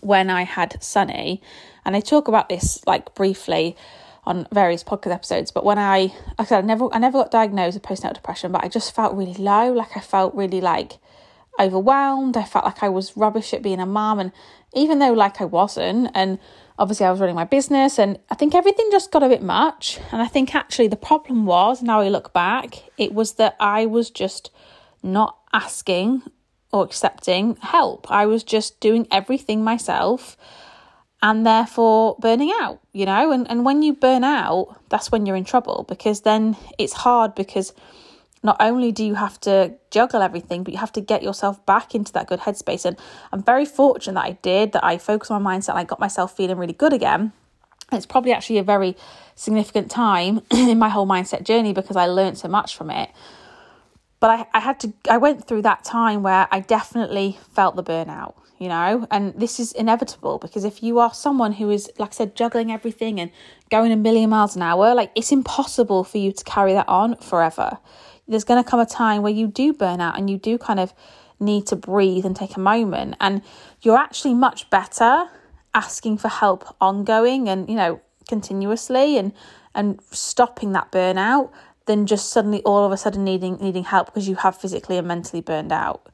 when 0.00 0.30
I 0.30 0.44
had 0.44 0.80
Sunny. 0.82 1.42
And 1.84 1.96
I 1.96 2.00
talk 2.00 2.28
about 2.28 2.48
this 2.48 2.80
like 2.86 3.14
briefly 3.14 3.76
on 4.24 4.46
various 4.52 4.84
podcast 4.84 5.12
episodes. 5.12 5.50
But 5.50 5.64
when 5.64 5.78
I, 5.78 6.12
like 6.38 6.40
I 6.40 6.44
said, 6.44 6.64
I 6.64 6.66
never, 6.66 6.88
I 6.92 6.98
never 6.98 7.18
got 7.18 7.32
diagnosed 7.32 7.74
with 7.74 7.82
postnatal 7.82 8.14
depression, 8.14 8.52
but 8.52 8.62
I 8.62 8.68
just 8.68 8.94
felt 8.94 9.14
really 9.14 9.34
low. 9.34 9.72
Like 9.72 9.96
I 9.96 10.00
felt 10.00 10.34
really 10.34 10.60
like 10.60 10.98
overwhelmed. 11.58 12.36
I 12.36 12.44
felt 12.44 12.64
like 12.64 12.82
I 12.82 12.88
was 12.88 13.16
rubbish 13.16 13.52
at 13.52 13.62
being 13.62 13.80
a 13.80 13.86
mom, 13.86 14.18
and 14.18 14.32
even 14.74 14.98
though 14.98 15.12
like 15.12 15.40
I 15.40 15.44
wasn't, 15.44 16.10
and 16.14 16.38
obviously 16.80 17.04
I 17.04 17.10
was 17.10 17.20
running 17.20 17.36
my 17.36 17.44
business, 17.44 17.98
and 17.98 18.18
I 18.30 18.34
think 18.34 18.54
everything 18.54 18.88
just 18.90 19.12
got 19.12 19.22
a 19.22 19.28
bit 19.28 19.42
much. 19.42 20.00
And 20.10 20.22
I 20.22 20.26
think 20.26 20.54
actually 20.54 20.88
the 20.88 20.96
problem 20.96 21.44
was 21.44 21.82
now 21.82 22.00
I 22.00 22.08
look 22.08 22.32
back, 22.32 22.82
it 22.96 23.12
was 23.12 23.34
that 23.34 23.54
I 23.60 23.86
was 23.86 24.10
just 24.10 24.50
not 25.02 25.38
asking 25.52 26.22
or 26.72 26.84
accepting 26.84 27.56
help. 27.56 28.10
I 28.10 28.26
was 28.26 28.42
just 28.42 28.80
doing 28.80 29.06
everything 29.10 29.62
myself 29.62 30.36
and 31.22 31.44
therefore 31.44 32.16
burning 32.18 32.50
out, 32.60 32.80
you 32.92 33.04
know? 33.04 33.30
And, 33.30 33.48
and 33.50 33.64
when 33.64 33.82
you 33.82 33.92
burn 33.92 34.24
out, 34.24 34.80
that's 34.88 35.12
when 35.12 35.26
you're 35.26 35.36
in 35.36 35.44
trouble 35.44 35.84
because 35.86 36.22
then 36.22 36.56
it's 36.78 36.94
hard 36.94 37.34
because 37.34 37.74
not 38.42 38.56
only 38.60 38.90
do 38.90 39.04
you 39.04 39.14
have 39.14 39.38
to 39.40 39.74
juggle 39.90 40.22
everything, 40.22 40.62
but 40.62 40.72
you 40.72 40.78
have 40.78 40.92
to 40.92 41.00
get 41.00 41.22
yourself 41.22 41.64
back 41.66 41.94
into 41.94 42.12
that 42.12 42.26
good 42.26 42.40
headspace. 42.40 42.84
And 42.84 42.96
I'm 43.32 43.42
very 43.42 43.66
fortunate 43.66 44.14
that 44.14 44.24
I 44.24 44.32
did, 44.42 44.72
that 44.72 44.84
I 44.84 44.98
focused 44.98 45.30
on 45.30 45.42
my 45.42 45.56
mindset 45.56 45.70
and 45.70 45.78
I 45.78 45.84
got 45.84 46.00
myself 46.00 46.36
feeling 46.36 46.56
really 46.56 46.72
good 46.72 46.92
again. 46.92 47.32
It's 47.92 48.06
probably 48.06 48.32
actually 48.32 48.58
a 48.58 48.62
very 48.62 48.96
significant 49.34 49.90
time 49.90 50.40
in 50.50 50.78
my 50.78 50.88
whole 50.88 51.06
mindset 51.06 51.42
journey 51.42 51.72
because 51.72 51.96
I 51.96 52.06
learned 52.06 52.38
so 52.38 52.48
much 52.48 52.76
from 52.76 52.90
it. 52.90 53.10
But 54.20 54.30
I, 54.30 54.46
I 54.54 54.60
had 54.60 54.80
to, 54.80 54.92
I 55.08 55.18
went 55.18 55.46
through 55.46 55.62
that 55.62 55.84
time 55.84 56.22
where 56.22 56.46
I 56.50 56.60
definitely 56.60 57.38
felt 57.52 57.76
the 57.76 57.82
burnout 57.82 58.34
you 58.60 58.68
know, 58.68 59.06
and 59.10 59.32
this 59.34 59.58
is 59.58 59.72
inevitable 59.72 60.38
because 60.38 60.64
if 60.64 60.82
you 60.82 60.98
are 60.98 61.14
someone 61.14 61.52
who 61.52 61.70
is, 61.70 61.90
like 61.98 62.10
I 62.10 62.12
said, 62.12 62.36
juggling 62.36 62.70
everything 62.70 63.18
and 63.18 63.30
going 63.70 63.90
a 63.90 63.96
million 63.96 64.28
miles 64.28 64.54
an 64.54 64.60
hour, 64.60 64.94
like 64.94 65.10
it's 65.14 65.32
impossible 65.32 66.04
for 66.04 66.18
you 66.18 66.30
to 66.30 66.44
carry 66.44 66.74
that 66.74 66.86
on 66.86 67.16
forever. 67.16 67.78
There's 68.30 68.44
going 68.44 68.62
to 68.62 68.68
come 68.68 68.80
a 68.80 68.86
time 68.86 69.22
where 69.22 69.32
you 69.32 69.46
do 69.46 69.72
burn 69.72 70.00
out 70.00 70.16
and 70.16 70.30
you 70.30 70.38
do 70.38 70.56
kind 70.56 70.80
of 70.80 70.94
need 71.38 71.66
to 71.66 71.76
breathe 71.76 72.24
and 72.24 72.36
take 72.36 72.56
a 72.56 72.60
moment, 72.60 73.16
and 73.20 73.42
you're 73.82 73.96
actually 73.98 74.34
much 74.34 74.70
better 74.70 75.28
asking 75.74 76.18
for 76.18 76.28
help 76.28 76.76
ongoing 76.80 77.48
and, 77.48 77.68
you 77.68 77.76
know, 77.76 78.00
continuously 78.28 79.18
and 79.18 79.32
and 79.74 80.00
stopping 80.10 80.72
that 80.72 80.92
burnout 80.92 81.50
than 81.86 82.06
just 82.06 82.30
suddenly 82.30 82.62
all 82.62 82.84
of 82.84 82.92
a 82.92 82.96
sudden 82.96 83.24
needing 83.24 83.56
needing 83.56 83.84
help 83.84 84.06
because 84.06 84.28
you 84.28 84.36
have 84.36 84.56
physically 84.56 84.96
and 84.98 85.08
mentally 85.08 85.40
burned 85.40 85.72
out. 85.72 86.08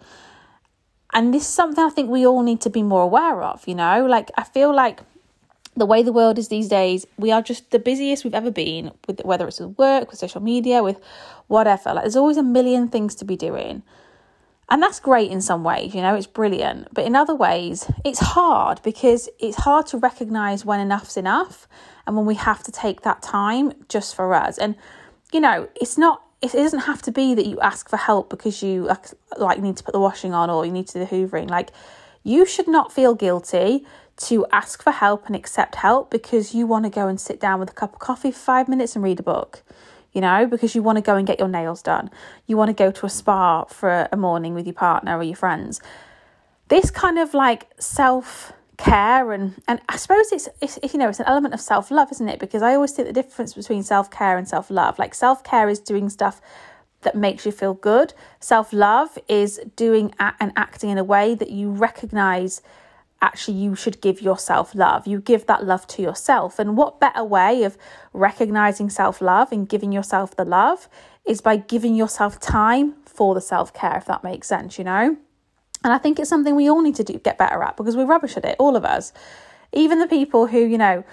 And 1.13 1.33
this 1.33 1.43
is 1.43 1.49
something 1.49 1.85
I 1.85 1.91
think 1.91 2.11
we 2.11 2.27
all 2.27 2.43
need 2.43 2.61
to 2.63 2.71
be 2.71 2.83
more 2.83 3.03
aware 3.03 3.43
of, 3.43 3.67
you 3.67 3.75
know? 3.75 4.07
Like, 4.07 4.31
I 4.37 4.45
feel 4.45 4.75
like 4.75 5.01
the 5.77 5.87
way 5.87 6.03
the 6.03 6.13
world 6.13 6.39
is 6.39 6.49
these 6.49 6.69
days, 6.69 7.07
we 7.19 7.31
are 7.31 7.43
just 7.43 7.71
the 7.71 7.79
busiest 7.79 8.25
we've 8.25 8.35
ever 8.35 8.51
been, 8.51 8.93
with 9.07 9.21
whether 9.25 9.47
it's 9.47 9.61
with 9.61 9.79
work, 9.79 10.11
with 10.11 10.19
social 10.19 10.41
media, 10.41 10.83
with 10.83 11.01
whatever. 11.49 11.95
Like, 11.95 12.05
there's 12.05 12.17
always 12.17 12.39
a 12.39 12.43
million 12.43 12.89
things 12.89 13.15
to 13.17 13.25
be 13.25 13.37
doing. 13.37 13.83
And 14.69 14.83
that's 14.83 14.99
great 14.99 15.31
in 15.31 15.41
some 15.41 15.63
ways, 15.63 15.95
you 15.95 16.03
know, 16.03 16.17
it's 16.17 16.27
brilliant. 16.27 16.89
But 16.93 17.05
in 17.05 17.15
other 17.15 17.35
ways, 17.35 17.89
it's 18.05 18.19
hard 18.19 18.83
because 18.83 19.29
it's 19.39 19.59
hard 19.59 19.87
to 19.89 19.99
recognize 19.99 20.65
when 20.65 20.81
enough's 20.81 21.17
enough 21.17 21.69
and 22.07 22.17
when 22.17 22.27
we 22.27 22.35
have 22.35 22.65
to 22.65 22.73
take 22.73 23.03
that 23.03 23.23
time 23.23 23.73
just 23.89 24.17
for 24.17 24.35
us. 24.35 24.59
And, 24.59 24.75
you 25.33 25.41
know, 25.41 25.69
it's 25.81 25.97
not 25.97 26.23
it 26.43 26.53
doesn't 26.53 26.81
have 26.81 27.03
to 27.03 27.13
be 27.13 27.35
that 27.35 27.47
you 27.47 27.59
ask 27.61 27.89
for 27.89 27.97
help 27.97 28.29
because 28.29 28.63
you 28.63 28.91
like 29.39 29.61
need 29.61 29.77
to 29.77 29.85
put 29.85 29.93
the 29.93 30.01
washing 30.01 30.35
on 30.35 30.51
or 30.51 30.67
you 30.67 30.73
need 30.73 30.87
to 30.87 30.95
do 30.95 30.99
the 31.01 31.07
hoovering 31.07 31.49
like 31.49 31.71
you 32.23 32.45
should 32.45 32.69
not 32.69 32.93
feel 32.93 33.15
guilty 33.15 33.85
to 34.17 34.47
ask 34.51 34.83
for 34.83 34.93
help 34.93 35.27
and 35.27 35.37
accept 35.37 35.77
help 35.77 36.11
because 36.11 36.55
you 36.55 36.67
want 36.67 36.85
to 36.85 36.91
go 36.91 37.07
and 37.07 37.21
sit 37.21 37.39
down 37.39 37.61
with 37.61 37.71
a 37.71 37.75
cup 37.75 37.95
of 37.95 37.99
coffee 37.99 38.31
for 38.31 38.39
5 38.39 38.69
minutes 38.69 38.95
and 38.95 39.05
read 39.05 39.21
a 39.21 39.23
book 39.23 39.63
you 40.13 40.21
know 40.21 40.47
because 40.47 40.75
you 40.75 40.83
want 40.83 40.97
to 40.97 41.03
go 41.03 41.17
and 41.17 41.27
get 41.27 41.39
your 41.39 41.49
nails 41.49 41.83
done 41.83 42.11
you 42.47 42.57
want 42.57 42.69
to 42.69 42.75
go 42.75 42.91
to 42.91 43.07
a 43.07 43.11
spa 43.11 43.65
for 43.65 44.09
a 44.11 44.17
morning 44.17 44.55
with 44.55 44.67
your 44.67 44.75
partner 44.75 45.17
or 45.17 45.23
your 45.23 45.37
friends 45.37 45.81
this 46.69 46.91
kind 46.91 47.19
of 47.19 47.35
like 47.35 47.69
self 47.79 48.53
care 48.77 49.33
and 49.33 49.55
and 49.67 49.81
I 49.89 49.97
suppose 49.97 50.33
it's, 50.33 50.49
it's 50.61 50.79
you 50.93 50.99
know 50.99 51.09
it's 51.09 51.21
an 51.21 51.27
element 51.27 51.55
of 51.55 51.61
self 51.61 51.91
love, 51.91 52.11
isn't 52.13 52.29
it? 52.29 52.39
Because 52.39 52.63
I 52.63 52.75
always 52.75 52.93
think 52.93 53.09
the 53.09 53.15
difference 53.15 53.55
between 53.55 53.83
self 53.83 54.11
care 54.11 54.37
and 54.37 54.49
self 54.49 54.71
love. 54.71 54.99
Like 54.99 55.15
self 55.15 55.43
care 55.45 55.69
is 55.69 55.79
doing 55.79 56.09
stuff 56.09 56.41
that 57.03 57.15
makes 57.15 57.47
you 57.47 57.53
feel 57.53 57.75
good. 57.75 58.15
Self 58.41 58.73
love 58.73 59.19
is 59.29 59.61
doing 59.77 60.13
and 60.19 60.53
acting 60.57 60.91
in 60.91 60.99
a 60.99 61.05
way 61.05 61.35
that 61.35 61.51
you 61.51 61.71
recognize. 61.71 62.63
Actually, 63.23 63.57
you 63.57 63.75
should 63.75 64.01
give 64.01 64.21
yourself 64.21 64.75
love. 64.75 65.07
You 65.07 65.21
give 65.21 65.47
that 65.47 65.65
love 65.65 65.87
to 65.89 66.03
yourself. 66.03 66.59
And 66.59 66.77
what 66.77 67.01
better 67.01 67.25
way 67.25 67.65
of 67.65 67.79
recognizing 68.13 68.91
self 68.91 69.21
love 69.21 69.53
and 69.53 69.69
giving 69.69 69.93
yourself 69.93 70.37
the 70.37 70.45
love 70.45 70.89
is 71.25 71.41
by 71.41 71.57
giving 71.57 71.95
yourself 71.95 72.39
time 72.39 72.95
for 73.05 73.35
the 73.35 73.41
self 73.41 73.73
care, 73.73 73.97
if 73.97 74.05
that 74.07 74.23
makes 74.23 74.49
sense, 74.49 74.79
you 74.79 74.85
know? 74.85 75.17
And 75.83 75.93
I 75.93 75.99
think 75.99 76.19
it's 76.19 76.29
something 76.29 76.55
we 76.55 76.69
all 76.69 76.83
need 76.83 76.97
to 76.97 77.05
do, 77.05 77.19
get 77.19 77.39
better 77.39 77.63
at 77.63 77.77
because 77.77 77.97
we're 77.97 78.07
rubbish 78.07 78.37
at 78.37 78.45
it, 78.45 78.57
all 78.59 78.77
of 78.77 78.85
us. 78.85 79.13
Even 79.73 79.99
the 79.99 80.07
people 80.07 80.47
who, 80.47 80.59
you 80.59 80.79
know, 80.79 81.05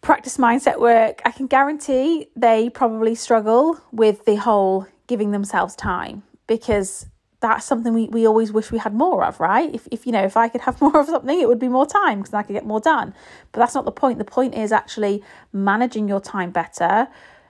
practice 0.00 0.36
mindset 0.36 0.80
work, 0.80 1.20
I 1.24 1.30
can 1.30 1.46
guarantee 1.46 2.28
they 2.34 2.70
probably 2.70 3.14
struggle 3.14 3.80
with 3.92 4.24
the 4.24 4.36
whole 4.36 4.86
giving 5.06 5.32
themselves 5.32 5.74
time 5.74 6.22
because 6.46 7.06
that's 7.40 7.64
something 7.64 7.94
we, 7.94 8.06
we 8.08 8.26
always 8.26 8.52
wish 8.52 8.70
we 8.70 8.78
had 8.78 8.94
more 8.94 9.24
of, 9.24 9.40
right? 9.40 9.74
If, 9.74 9.88
if 9.90 10.06
you 10.06 10.12
know, 10.12 10.22
if 10.22 10.36
I 10.36 10.48
could 10.48 10.60
have 10.62 10.80
more 10.82 11.00
of 11.00 11.06
something, 11.06 11.40
it 11.40 11.48
would 11.48 11.58
be 11.58 11.68
more 11.68 11.86
time 11.86 12.20
because 12.20 12.34
I 12.34 12.42
could 12.42 12.52
get 12.52 12.66
more 12.66 12.80
done. 12.80 13.14
But 13.52 13.60
that's 13.60 13.74
not 13.74 13.84
the 13.84 13.92
point. 13.92 14.18
The 14.18 14.24
point 14.24 14.54
is 14.54 14.72
actually 14.72 15.22
managing 15.52 16.08
your 16.08 16.20
time 16.20 16.50
better, 16.50 17.08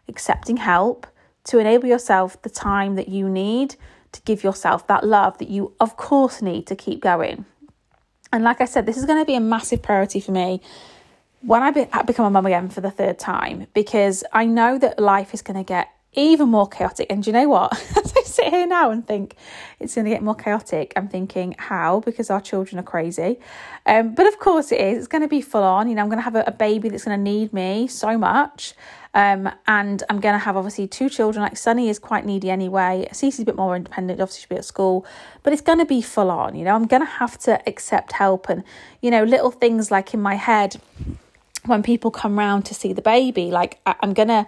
accepting 0.09 0.59
help 0.59 1.07
to 1.45 1.59
enable 1.59 1.89
yourself 1.89 2.41
the 2.43 2.51
time 2.51 2.95
that 2.97 3.09
you 3.09 3.29
need 3.29 3.77
to 4.13 4.21
give 4.23 4.43
yourself 4.43 4.87
that 4.87 5.05
love 5.05 5.39
that 5.39 5.49
you, 5.49 5.73
of 5.81 5.97
course, 5.97 6.43
need 6.43 6.67
to 6.67 6.77
keep 6.77 7.01
going. 7.01 7.45
And 8.33 8.45
like 8.45 8.61
I 8.61 8.65
said, 8.65 8.87
this 8.87 8.97
is 8.97 9.05
going 9.05 9.19
to 9.19 9.25
be 9.25 9.35
a 9.35 9.41
massive 9.41 9.83
priority 9.83 10.21
for 10.21 10.33
me 10.33 10.61
when 11.43 11.63
I 11.63 11.71
be- 11.71 11.89
become 12.07 12.27
a 12.27 12.31
mum 12.31 12.47
again 12.47 12.69
for 12.69 12.81
the 12.81 12.91
third 12.91 13.19
time 13.19 13.67
because 13.75 14.23
I 14.33 14.45
know 14.45 14.79
that 14.79 14.99
life 14.99 15.33
is 15.35 15.43
going 15.43 15.57
to 15.57 15.65
get 15.65 15.89
even 16.13 16.49
more 16.49 16.69
chaotic. 16.69 17.07
And 17.11 17.27
you 17.27 17.33
know 17.33 17.49
what? 17.49 17.73
Sit 18.41 18.55
here 18.55 18.67
now 18.67 18.91
and 18.91 19.07
think 19.07 19.37
it's 19.79 19.95
going 19.95 20.07
to 20.07 20.11
get 20.11 20.23
more 20.23 20.35
chaotic, 20.35 20.95
I'm 20.97 21.09
thinking, 21.09 21.55
how? 21.59 22.01
Because 22.01 22.31
our 22.31 22.41
children 22.41 22.81
are 22.81 22.83
crazy. 22.83 23.39
Um, 23.85 24.15
but 24.15 24.27
of 24.27 24.39
course 24.39 24.73
it 24.73 24.81
is. 24.81 24.97
It's 24.97 25.07
going 25.09 25.21
to 25.21 25.29
be 25.29 25.43
full 25.43 25.63
on. 25.63 25.91
You 25.91 25.95
know, 25.95 26.01
I'm 26.01 26.09
going 26.09 26.19
to 26.19 26.25
have 26.25 26.37
a, 26.37 26.45
a 26.47 26.53
baby 26.53 26.89
that's 26.89 27.05
going 27.05 27.19
to 27.19 27.23
need 27.23 27.53
me 27.53 27.87
so 27.87 28.17
much. 28.17 28.73
Um, 29.13 29.51
and 29.67 30.03
I'm 30.09 30.21
going 30.21 30.33
to 30.33 30.39
have 30.39 30.57
obviously 30.57 30.87
two 30.89 31.11
children. 31.11 31.43
Like 31.43 31.59
Sunny 31.59 31.91
is 31.91 31.99
quite 31.99 32.25
needy 32.25 32.49
anyway. 32.49 33.09
Cece's 33.13 33.41
a 33.41 33.45
bit 33.45 33.57
more 33.57 33.77
independent. 33.77 34.23
Obviously, 34.23 34.41
she'll 34.41 34.57
be 34.57 34.59
at 34.59 34.65
school, 34.65 35.05
but 35.43 35.53
it's 35.53 35.61
going 35.61 35.79
to 35.79 35.85
be 35.85 36.01
full 36.01 36.31
on. 36.31 36.55
You 36.55 36.65
know, 36.65 36.75
I'm 36.75 36.87
going 36.87 37.03
to 37.03 37.13
have 37.13 37.37
to 37.41 37.61
accept 37.69 38.13
help 38.13 38.49
and 38.49 38.65
you 39.03 39.11
know 39.11 39.25
little 39.25 39.51
things 39.51 39.91
like 39.91 40.15
in 40.15 40.23
my 40.23 40.37
head 40.37 40.81
when 41.67 41.83
people 41.83 42.11
come 42.11 42.39
round 42.39 42.65
to 42.67 42.75
see 42.75 42.95
the 42.95 43.03
baby. 43.03 43.51
Like 43.51 43.81
I- 43.85 43.97
I'm 44.01 44.15
going 44.15 44.29
to 44.29 44.47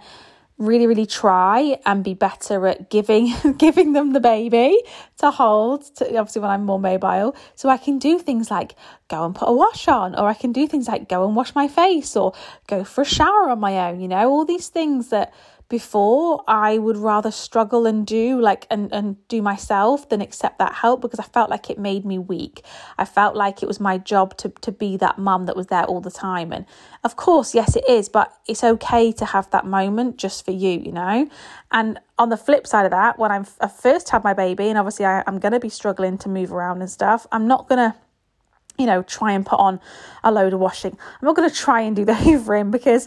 really 0.59 0.87
really 0.87 1.07
try 1.07 1.79
and 1.85 2.05
be 2.05 2.15
better 2.15 2.67
at 2.67 2.91
giving 2.91 3.33
giving 3.59 3.93
them 3.93 4.13
the 4.13 4.21
baby 4.21 4.79
to 5.19 5.31
hold 5.31 5.85
to, 5.97 6.05
obviously 6.17 6.43
when 6.43 6.51
I'm 6.51 6.65
more 6.65 6.79
mobile. 6.79 7.35
So 7.55 7.69
I 7.69 7.77
can 7.77 7.99
do 7.99 8.19
things 8.19 8.51
like 8.51 8.75
go 9.09 9.25
and 9.25 9.35
put 9.35 9.49
a 9.49 9.53
wash 9.53 9.89
on 9.89 10.15
or 10.15 10.29
I 10.29 10.35
can 10.35 10.53
do 10.53 10.67
things 10.67 10.89
like 10.89 11.09
go 11.09 11.27
and 11.27 11.35
wash 11.35 11.55
my 11.55 11.69
face 11.69 12.17
or 12.17 12.33
go 12.67 12.85
for 12.85 13.03
a 13.03 13.05
shower 13.07 13.51
on 13.51 13.61
my 13.61 13.91
own 13.91 14.01
you 14.01 14.09
know 14.09 14.31
all 14.31 14.45
these 14.45 14.69
things 14.69 15.09
that 15.09 15.33
before 15.73 16.45
I 16.47 16.77
would 16.77 16.99
rather 16.99 17.31
struggle 17.31 17.87
and 17.87 18.07
do 18.07 18.39
like 18.39 18.67
and, 18.71 18.93
and 18.93 19.17
do 19.29 19.41
myself 19.41 20.07
than 20.11 20.21
accept 20.21 20.59
that 20.59 20.75
help 20.75 21.01
because 21.01 21.19
I 21.19 21.23
felt 21.23 21.49
like 21.49 21.71
it 21.71 21.79
made 21.79 22.05
me 22.05 22.19
weak. 22.19 22.63
I 22.99 23.07
felt 23.07 23.35
like 23.35 23.63
it 23.63 23.67
was 23.67 23.81
my 23.81 23.97
job 23.97 24.37
to 24.37 24.51
to 24.51 24.71
be 24.71 24.99
that 24.99 25.17
mum 25.17 25.47
that 25.47 25.57
was 25.57 25.69
there 25.69 25.85
all 25.85 26.03
the 26.03 26.11
time. 26.11 26.53
And 26.53 26.67
of 27.03 27.17
course, 27.17 27.55
yes 27.55 27.75
it 27.75 27.89
is, 27.89 28.11
but 28.11 28.37
it's 28.47 28.63
okay 28.63 29.13
to 29.13 29.25
have 29.25 29.49
that 29.49 29.65
moment 29.65 30.19
just 30.19 30.45
for 30.45 30.51
you, 30.51 30.79
you 30.79 30.93
know? 30.93 31.27
And 31.71 31.99
on 32.19 32.29
the 32.29 32.37
flip 32.37 32.67
side 32.67 32.85
of 32.85 32.91
that, 32.91 33.19
when 33.19 33.33
I'm, 33.33 33.47
I 33.59 33.69
first 33.69 34.11
had 34.11 34.23
my 34.23 34.35
baby 34.35 34.69
and 34.69 34.77
obviously 34.77 35.07
I, 35.07 35.25
I'm 35.27 35.39
gonna 35.39 35.59
be 35.59 35.71
struggling 35.71 36.19
to 36.19 36.29
move 36.29 36.53
around 36.53 36.83
and 36.83 36.91
stuff, 36.91 37.27
I'm 37.33 37.49
not 37.49 37.67
gonna 37.67 37.97
you 38.79 38.87
know, 38.87 39.03
try 39.03 39.33
and 39.33 39.47
put 39.47 39.59
on 39.59 39.81
a 40.25 40.33
load 40.33 40.53
of 40.53 40.61
washing. 40.61 40.93
I'm 40.93 41.27
not 41.27 41.37
going 41.37 41.49
to 41.49 41.55
try 41.55 41.83
and 41.83 41.95
do 41.95 42.07
the 42.07 42.13
hoovering 42.25 42.71
because 42.71 43.07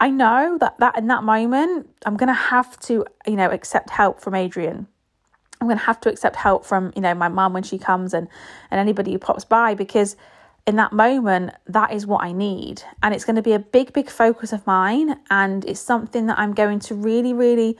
I 0.00 0.08
know 0.10 0.56
that 0.58 0.78
that 0.78 0.96
in 0.96 1.06
that 1.08 1.22
moment 1.22 1.88
I'm 2.06 2.16
going 2.16 2.28
to 2.28 2.32
have 2.32 2.80
to, 2.80 3.04
you 3.26 3.36
know, 3.36 3.50
accept 3.50 3.90
help 3.90 4.20
from 4.20 4.34
Adrian. 4.34 4.88
I'm 5.60 5.66
going 5.66 5.78
to 5.78 5.84
have 5.84 6.00
to 6.00 6.08
accept 6.08 6.36
help 6.36 6.64
from, 6.64 6.90
you 6.96 7.02
know, 7.02 7.14
my 7.14 7.28
mum 7.28 7.52
when 7.52 7.62
she 7.62 7.78
comes 7.78 8.14
and 8.14 8.26
and 8.70 8.80
anybody 8.80 9.12
who 9.12 9.18
pops 9.18 9.44
by 9.44 9.74
because 9.74 10.16
in 10.66 10.76
that 10.76 10.92
moment 10.92 11.52
that 11.66 11.92
is 11.92 12.06
what 12.06 12.22
I 12.22 12.32
need 12.32 12.82
and 13.02 13.14
it's 13.14 13.24
going 13.24 13.36
to 13.36 13.42
be 13.42 13.52
a 13.52 13.58
big 13.58 13.92
big 13.92 14.08
focus 14.08 14.52
of 14.52 14.66
mine 14.66 15.18
and 15.30 15.64
it's 15.64 15.80
something 15.80 16.26
that 16.26 16.38
I'm 16.38 16.54
going 16.54 16.80
to 16.80 16.94
really 16.94 17.32
really 17.32 17.78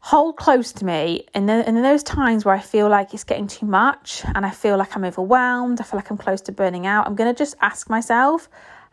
hold 0.00 0.36
close 0.36 0.70
to 0.72 0.84
me 0.84 1.26
and 1.34 1.48
then 1.48 1.64
in 1.64 1.82
those 1.82 2.02
times 2.02 2.44
where 2.44 2.54
I 2.54 2.60
feel 2.60 2.88
like 2.88 3.12
it's 3.14 3.24
getting 3.24 3.48
too 3.48 3.66
much 3.66 4.22
and 4.34 4.46
I 4.46 4.50
feel 4.50 4.76
like 4.76 4.94
I'm 4.96 5.04
overwhelmed, 5.04 5.80
I 5.80 5.84
feel 5.84 5.98
like 5.98 6.10
I'm 6.10 6.18
close 6.18 6.40
to 6.42 6.52
burning 6.52 6.86
out, 6.86 7.06
I'm 7.06 7.14
going 7.14 7.34
to 7.34 7.36
just 7.36 7.56
ask 7.60 7.90
myself, 7.90 8.48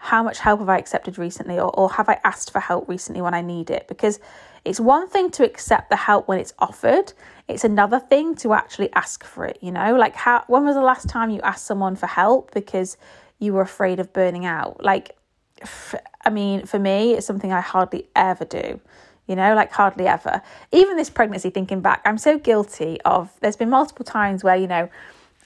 how 0.05 0.21
much 0.21 0.37
help 0.39 0.59
have 0.59 0.69
I 0.69 0.77
accepted 0.77 1.17
recently 1.17 1.57
or, 1.57 1.71
or 1.77 1.91
have 1.91 2.07
I 2.09 2.19
asked 2.23 2.51
for 2.51 2.59
help 2.59 2.87
recently 2.87 3.21
when 3.21 3.33
I 3.33 3.41
need 3.41 3.71
it? 3.71 3.87
Because 3.87 4.19
it's 4.63 4.79
one 4.79 5.09
thing 5.09 5.31
to 5.31 5.43
accept 5.43 5.89
the 5.89 5.95
help 5.95 6.27
when 6.27 6.39
it's 6.39 6.53
offered, 6.59 7.13
it's 7.47 7.63
another 7.63 7.99
thing 7.99 8.35
to 8.35 8.53
actually 8.53 8.93
ask 8.93 9.23
for 9.23 9.45
it, 9.45 9.57
you 9.61 9.71
know? 9.71 9.95
Like 9.95 10.15
how 10.15 10.43
when 10.47 10.63
was 10.63 10.75
the 10.75 10.81
last 10.81 11.09
time 11.09 11.31
you 11.31 11.41
asked 11.41 11.65
someone 11.65 11.95
for 11.95 12.05
help 12.05 12.51
because 12.53 12.97
you 13.39 13.53
were 13.53 13.61
afraid 13.61 13.99
of 13.99 14.13
burning 14.13 14.45
out? 14.45 14.83
Like 14.83 15.17
I 16.23 16.29
mean, 16.29 16.65
for 16.65 16.77
me, 16.77 17.13
it's 17.13 17.25
something 17.25 17.51
I 17.51 17.61
hardly 17.61 18.07
ever 18.15 18.45
do 18.45 18.79
you 19.27 19.35
know, 19.35 19.55
like 19.55 19.71
hardly 19.71 20.05
ever. 20.05 20.39
Even 20.71 20.97
this 20.97 21.09
pregnancy, 21.09 21.49
thinking 21.49 21.81
back, 21.81 22.01
I'm 22.05 22.19
so 22.19 22.37
guilty 22.37 23.01
of. 23.05 23.31
There's 23.39 23.55
been 23.55 23.71
multiple 23.71 24.05
times 24.05 24.43
where, 24.43 24.55
you 24.55 24.67
know, 24.67 24.87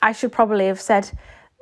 I 0.01 0.11
should 0.11 0.33
probably 0.33 0.67
have 0.67 0.81
said 0.81 1.11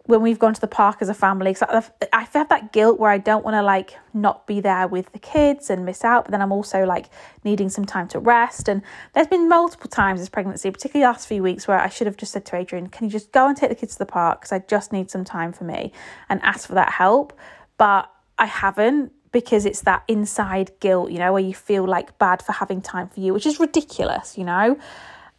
when 0.08 0.22
we've 0.22 0.40
gone 0.40 0.54
to 0.54 0.62
the 0.62 0.68
park 0.68 0.98
as 1.02 1.10
a 1.10 1.14
family, 1.14 1.52
because 1.52 1.92
I've 2.12 2.34
had 2.34 2.50
that 2.50 2.72
guilt 2.72 3.00
where 3.00 3.12
I 3.12 3.18
don't 3.18 3.44
want 3.46 3.56
to 3.56 3.62
like 3.62 3.98
not 4.14 4.48
be 4.48 4.60
there 4.60 4.88
with 4.88 5.12
the 5.12 5.20
kids 5.20 5.70
and 5.70 5.86
miss 5.86 6.04
out, 6.04 6.26
but 6.26 6.32
then 6.32 6.42
I'm 6.42 6.52
also 6.52 6.86
like 6.86 7.10
needing 7.44 7.70
some 7.70 7.86
time 7.86 8.08
to 8.10 8.20
rest. 8.20 8.68
And 8.68 8.82
there's 9.14 9.28
been 9.28 9.48
multiple 9.48 9.90
times 9.90 10.20
this 10.20 10.30
pregnancy, 10.30 10.72
particularly 10.72 11.06
last 11.06 11.28
few 11.28 11.44
weeks, 11.44 11.68
where 11.68 11.80
I 11.80 11.90
should 11.90 12.08
have 12.08 12.18
just 12.18 12.32
said 12.32 12.46
to 12.46 12.56
Adrian, 12.56 12.88
"Can 12.88 13.06
you 13.06 13.12
just 13.12 13.32
go 13.32 13.48
and 13.48 13.56
take 13.56 13.70
the 13.70 13.76
kids 13.76 13.94
to 13.94 14.00
the 14.00 14.06
park? 14.06 14.42
Because 14.42 14.54
I 14.54 14.60
just 14.60 14.92
need 14.92 15.12
some 15.12 15.24
time 15.24 15.52
for 15.54 15.66
me," 15.66 15.92
and 16.30 16.42
ask 16.42 16.68
for 16.68 16.76
that 16.76 16.94
help. 16.94 17.34
But 17.78 18.10
I 18.40 18.46
haven't 18.46 19.12
because 19.34 19.66
it's 19.66 19.82
that 19.82 20.04
inside 20.08 20.72
guilt, 20.80 21.12
you 21.12 21.20
know, 21.20 21.34
where 21.34 21.44
you 21.44 21.54
feel 21.54 21.86
like 21.86 22.18
bad 22.18 22.42
for 22.42 22.54
having 22.54 22.82
time 22.82 23.10
for 23.10 23.20
you, 23.20 23.34
which 23.34 23.46
is 23.46 23.60
ridiculous, 23.60 24.38
you 24.38 24.46
know. 24.46 24.78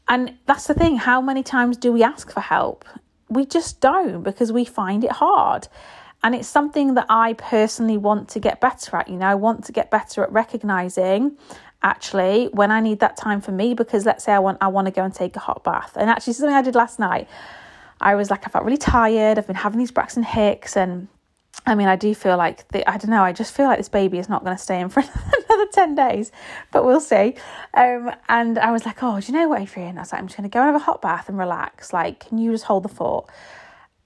And 0.09 0.35
that's 0.47 0.67
the 0.67 0.75
thing, 0.75 0.97
how 0.97 1.21
many 1.21 1.43
times 1.43 1.77
do 1.77 1.93
we 1.93 2.03
ask 2.03 2.31
for 2.31 2.41
help? 2.41 2.85
We 3.29 3.47
just 3.47 3.81
don't 3.81 4.23
because 4.23 4.53
we 4.53 4.65
find 4.65 5.05
it 5.05 5.13
hard. 5.13 5.69
And 6.23 6.35
it's 6.35 6.49
something 6.49 6.95
that 6.95 7.07
I 7.09 7.35
personally 7.35 7.97
want 7.97 8.29
to 8.31 8.41
get 8.41 8.61
better 8.61 8.97
at, 8.97 9.09
you 9.09 9.17
know, 9.17 9.27
I 9.27 9.37
want 9.37 9.65
to 9.67 9.73
get 9.73 9.91
better 9.91 10.25
at 10.25 10.33
recognizing 10.33 11.37
actually 11.83 12.47
when 12.53 12.73
I 12.73 12.81
need 12.81 12.99
that 13.01 13.17
time 13.17 13.41
for 13.41 13.53
me 13.53 13.73
because 13.75 14.05
let's 14.05 14.25
say 14.25 14.33
I 14.33 14.41
want 14.41 14.59
I 14.61 14.67
want 14.67 14.87
to 14.87 14.91
go 14.91 15.05
and 15.05 15.15
take 15.15 15.37
a 15.37 15.39
hot 15.39 15.63
bath. 15.63 15.93
And 15.97 16.11
actually 16.11 16.33
something 16.33 16.55
I 16.55 16.63
did 16.63 16.75
last 16.75 16.99
night. 16.99 17.29
I 18.01 18.15
was 18.15 18.31
like 18.31 18.47
I 18.47 18.51
felt 18.51 18.65
really 18.65 18.79
tired. 18.79 19.39
I've 19.39 19.47
been 19.47 19.57
having 19.57 19.79
these 19.79 19.91
Braxton 19.93 20.25
Hicks 20.25 20.77
and 20.77 21.09
I 21.67 21.75
mean, 21.75 21.89
I 21.89 21.97
do 21.97 22.15
feel 22.15 22.37
like 22.37 22.67
the, 22.69 22.89
I 22.89 22.97
don't 22.97 23.11
know. 23.11 23.23
I 23.23 23.33
just 23.33 23.55
feel 23.55 23.67
like 23.67 23.79
this 23.79 23.91
baby 23.91 24.19
is 24.19 24.29
not 24.29 24.43
going 24.45 24.57
to 24.57 24.63
stay 24.63 24.81
in 24.81 24.89
for 24.89 25.01
another 25.49 25.67
ten 25.73 25.95
days, 25.95 26.33
but 26.73 26.85
we'll 26.85 27.01
see. 27.01 27.35
Um, 27.75 28.11
and 28.29 28.59
I 28.59 28.71
was 28.71 28.87
like, 28.87 29.03
oh, 29.03 29.21
do 29.21 29.31
you 29.31 29.39
know 29.39 29.49
what, 29.49 29.61
Adrian? 29.61 29.99
I 29.99 30.03
was 30.03 30.13
like, 30.13 30.21
I'm 30.21 30.29
just 30.29 30.37
going 30.39 30.49
to 30.49 30.53
go 30.53 30.61
and 30.61 30.69
have 30.69 30.81
a 30.81 30.85
hot 30.85 31.03
bath 31.03 31.29
and 31.29 31.37
relax. 31.37 31.93
Like, 31.93 32.27
can 32.29 32.39
you 32.39 32.53
just 32.53 32.65
hold 32.65 32.85
the 32.85 32.89
fort? 32.89 33.29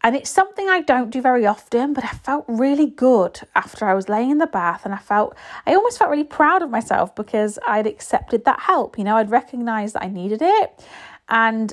And 0.04 0.16
it's 0.16 0.30
something 0.30 0.68
I 0.68 0.80
don't 0.80 1.10
do 1.10 1.22
very 1.22 1.46
often, 1.46 1.92
but 1.92 2.04
I 2.04 2.08
felt 2.08 2.44
really 2.48 2.86
good 2.86 3.40
after 3.54 3.84
I 3.84 3.94
was 3.94 4.08
laying 4.08 4.30
in 4.30 4.38
the 4.38 4.48
bath, 4.48 4.84
and 4.84 4.92
I 4.92 4.98
felt 4.98 5.36
I 5.64 5.74
almost 5.74 5.98
felt 5.98 6.10
really 6.10 6.24
proud 6.24 6.62
of 6.62 6.70
myself 6.70 7.14
because 7.14 7.58
I'd 7.66 7.86
accepted 7.86 8.44
that 8.44 8.60
help. 8.60 8.98
You 8.98 9.04
know, 9.04 9.16
I'd 9.16 9.30
recognised 9.30 9.94
that 9.94 10.02
I 10.02 10.08
needed 10.08 10.42
it, 10.42 10.84
and 11.28 11.72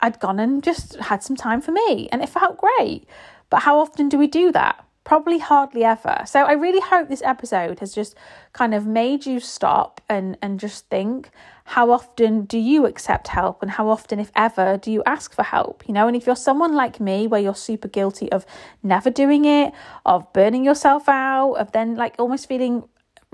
I'd 0.00 0.20
gone 0.20 0.38
and 0.38 0.62
just 0.62 0.96
had 0.96 1.22
some 1.22 1.36
time 1.36 1.62
for 1.62 1.72
me, 1.72 2.10
and 2.12 2.22
it 2.22 2.28
felt 2.28 2.58
great. 2.58 3.06
But 3.48 3.62
how 3.62 3.78
often 3.78 4.10
do 4.10 4.18
we 4.18 4.26
do 4.26 4.52
that? 4.52 4.84
Probably 5.02 5.38
hardly 5.38 5.82
ever. 5.82 6.22
So 6.26 6.44
I 6.44 6.52
really 6.52 6.80
hope 6.80 7.08
this 7.08 7.22
episode 7.22 7.80
has 7.80 7.94
just 7.94 8.14
kind 8.52 8.74
of 8.74 8.86
made 8.86 9.26
you 9.26 9.40
stop 9.40 10.00
and, 10.08 10.36
and 10.42 10.60
just 10.60 10.88
think 10.88 11.30
how 11.64 11.90
often 11.90 12.44
do 12.44 12.58
you 12.58 12.84
accept 12.84 13.28
help 13.28 13.62
and 13.62 13.70
how 13.70 13.88
often, 13.88 14.20
if 14.20 14.30
ever, 14.36 14.76
do 14.76 14.90
you 14.90 15.02
ask 15.06 15.34
for 15.34 15.42
help? 15.42 15.84
You 15.86 15.94
know, 15.94 16.06
and 16.06 16.16
if 16.16 16.26
you're 16.26 16.36
someone 16.36 16.74
like 16.74 17.00
me 17.00 17.26
where 17.26 17.40
you're 17.40 17.54
super 17.54 17.88
guilty 17.88 18.30
of 18.30 18.44
never 18.82 19.08
doing 19.08 19.44
it, 19.44 19.72
of 20.04 20.30
burning 20.32 20.64
yourself 20.64 21.08
out, 21.08 21.54
of 21.54 21.72
then 21.72 21.94
like 21.94 22.16
almost 22.18 22.46
feeling 22.46 22.84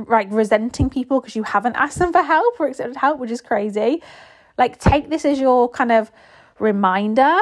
like 0.06 0.28
resenting 0.30 0.90
people 0.90 1.20
because 1.20 1.34
you 1.34 1.42
haven't 1.42 1.76
asked 1.76 1.98
them 1.98 2.12
for 2.12 2.22
help 2.22 2.60
or 2.60 2.66
accepted 2.66 2.96
help, 2.96 3.18
which 3.18 3.30
is 3.30 3.40
crazy. 3.40 4.02
Like, 4.58 4.78
take 4.78 5.08
this 5.08 5.24
as 5.24 5.40
your 5.40 5.68
kind 5.68 5.92
of 5.92 6.12
reminder 6.58 7.36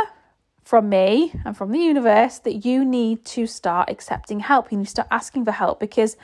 from 0.64 0.88
me 0.88 1.33
and 1.44 1.57
from 1.57 1.70
the 1.70 1.79
universe 1.79 2.38
that 2.38 2.64
you 2.64 2.85
need 2.85 3.24
to 3.27 3.46
start 3.46 3.90
accepting 3.90 4.40
help. 4.40 4.72
You 4.72 4.79
need 4.79 4.85
to 4.85 4.90
start 4.90 5.09
asking 5.11 5.44
for 5.44 5.53
help 5.53 5.79
because, 5.79 6.16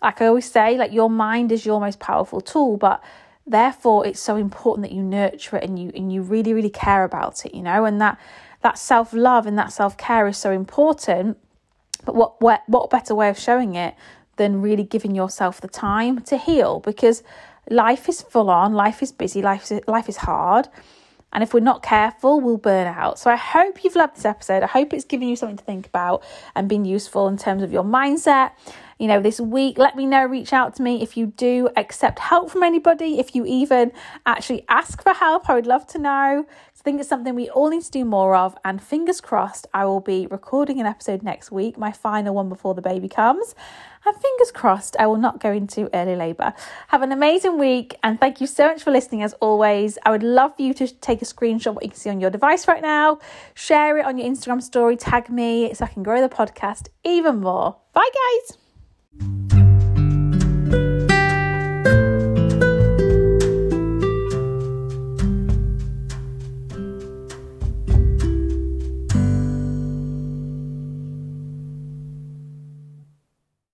like 0.00 0.22
I 0.22 0.26
always 0.26 0.50
say, 0.50 0.78
like 0.78 0.92
your 0.92 1.10
mind 1.10 1.50
is 1.50 1.66
your 1.66 1.80
most 1.80 1.98
powerful 1.98 2.40
tool, 2.40 2.76
but 2.76 3.02
therefore 3.44 4.06
it's 4.06 4.20
so 4.20 4.36
important 4.36 4.86
that 4.86 4.94
you 4.94 5.02
nurture 5.02 5.56
it 5.56 5.64
and 5.64 5.76
you 5.78 5.90
and 5.96 6.12
you 6.12 6.22
really 6.22 6.54
really 6.54 6.70
care 6.70 7.02
about 7.02 7.44
it. 7.44 7.54
You 7.54 7.62
know, 7.62 7.84
and 7.84 8.00
that 8.00 8.18
that 8.62 8.78
self 8.78 9.12
love 9.12 9.46
and 9.46 9.58
that 9.58 9.72
self 9.72 9.96
care 9.96 10.28
is 10.28 10.38
so 10.38 10.52
important. 10.52 11.36
But 12.04 12.14
what 12.14 12.40
what 12.40 12.62
what 12.68 12.88
better 12.88 13.16
way 13.16 13.28
of 13.28 13.38
showing 13.38 13.74
it 13.74 13.94
than 14.36 14.62
really 14.62 14.84
giving 14.84 15.14
yourself 15.14 15.60
the 15.60 15.68
time 15.68 16.20
to 16.22 16.36
heal 16.36 16.80
because 16.80 17.22
life 17.68 18.08
is 18.08 18.22
full 18.22 18.48
on, 18.48 18.72
life 18.72 19.02
is 19.02 19.12
busy, 19.12 19.42
life 19.42 19.70
is, 19.70 19.80
life 19.86 20.08
is 20.08 20.18
hard 20.18 20.68
and 21.32 21.42
if 21.42 21.54
we're 21.54 21.60
not 21.60 21.82
careful, 21.82 22.40
we'll 22.40 22.58
burn 22.58 22.86
out. 22.86 23.18
So 23.18 23.30
I 23.30 23.36
hope 23.36 23.84
you've 23.84 23.96
loved 23.96 24.16
this 24.16 24.24
episode. 24.24 24.62
I 24.62 24.66
hope 24.66 24.92
it's 24.92 25.04
given 25.04 25.28
you 25.28 25.36
something 25.36 25.56
to 25.56 25.64
think 25.64 25.86
about 25.86 26.22
and 26.54 26.68
been 26.68 26.84
useful 26.84 27.28
in 27.28 27.36
terms 27.36 27.62
of 27.62 27.72
your 27.72 27.84
mindset. 27.84 28.52
You 28.98 29.08
know, 29.08 29.20
this 29.20 29.40
week, 29.40 29.78
let 29.78 29.96
me 29.96 30.06
know, 30.06 30.24
reach 30.24 30.52
out 30.52 30.76
to 30.76 30.82
me 30.82 31.02
if 31.02 31.16
you 31.16 31.26
do 31.26 31.68
accept 31.76 32.18
help 32.18 32.50
from 32.50 32.62
anybody, 32.62 33.18
if 33.18 33.34
you 33.34 33.44
even 33.46 33.92
actually 34.26 34.64
ask 34.68 35.02
for 35.02 35.12
help. 35.12 35.48
I 35.48 35.54
would 35.54 35.66
love 35.66 35.86
to 35.88 35.98
know. 35.98 36.46
I 36.46 36.82
think 36.82 36.98
it's 36.98 37.08
something 37.08 37.34
we 37.34 37.48
all 37.48 37.70
need 37.70 37.82
to 37.82 37.90
do 37.90 38.04
more 38.04 38.34
of. 38.34 38.56
And 38.64 38.82
fingers 38.82 39.20
crossed, 39.20 39.66
I 39.72 39.84
will 39.84 40.00
be 40.00 40.26
recording 40.26 40.80
an 40.80 40.86
episode 40.86 41.22
next 41.22 41.52
week, 41.52 41.78
my 41.78 41.92
final 41.92 42.34
one 42.34 42.48
before 42.48 42.74
the 42.74 42.82
baby 42.82 43.08
comes. 43.08 43.54
And 44.04 44.16
fingers 44.16 44.50
crossed, 44.50 44.96
I 44.98 45.06
will 45.06 45.16
not 45.16 45.38
go 45.38 45.52
into 45.52 45.88
early 45.94 46.16
labour. 46.16 46.54
Have 46.88 47.02
an 47.02 47.12
amazing 47.12 47.56
week 47.56 47.94
and 48.02 48.18
thank 48.18 48.40
you 48.40 48.48
so 48.48 48.66
much 48.66 48.82
for 48.82 48.90
listening 48.90 49.22
as 49.22 49.32
always. 49.34 49.96
I 50.04 50.10
would 50.10 50.24
love 50.24 50.56
for 50.56 50.62
you 50.62 50.74
to 50.74 50.88
take 50.88 51.22
a 51.22 51.24
screenshot 51.24 51.68
of 51.68 51.74
what 51.76 51.84
you 51.84 51.90
can 51.90 51.98
see 51.98 52.10
on 52.10 52.20
your 52.20 52.30
device 52.30 52.66
right 52.66 52.82
now, 52.82 53.20
share 53.54 53.98
it 53.98 54.04
on 54.04 54.18
your 54.18 54.28
Instagram 54.28 54.60
story, 54.60 54.96
tag 54.96 55.30
me 55.30 55.72
so 55.74 55.84
I 55.84 55.88
can 55.88 56.02
grow 56.02 56.20
the 56.20 56.34
podcast 56.34 56.88
even 57.04 57.40
more. 57.40 57.76
Bye, 57.92 58.10
guys. 58.12 58.61
Thank 59.18 59.52
you. 59.52 59.71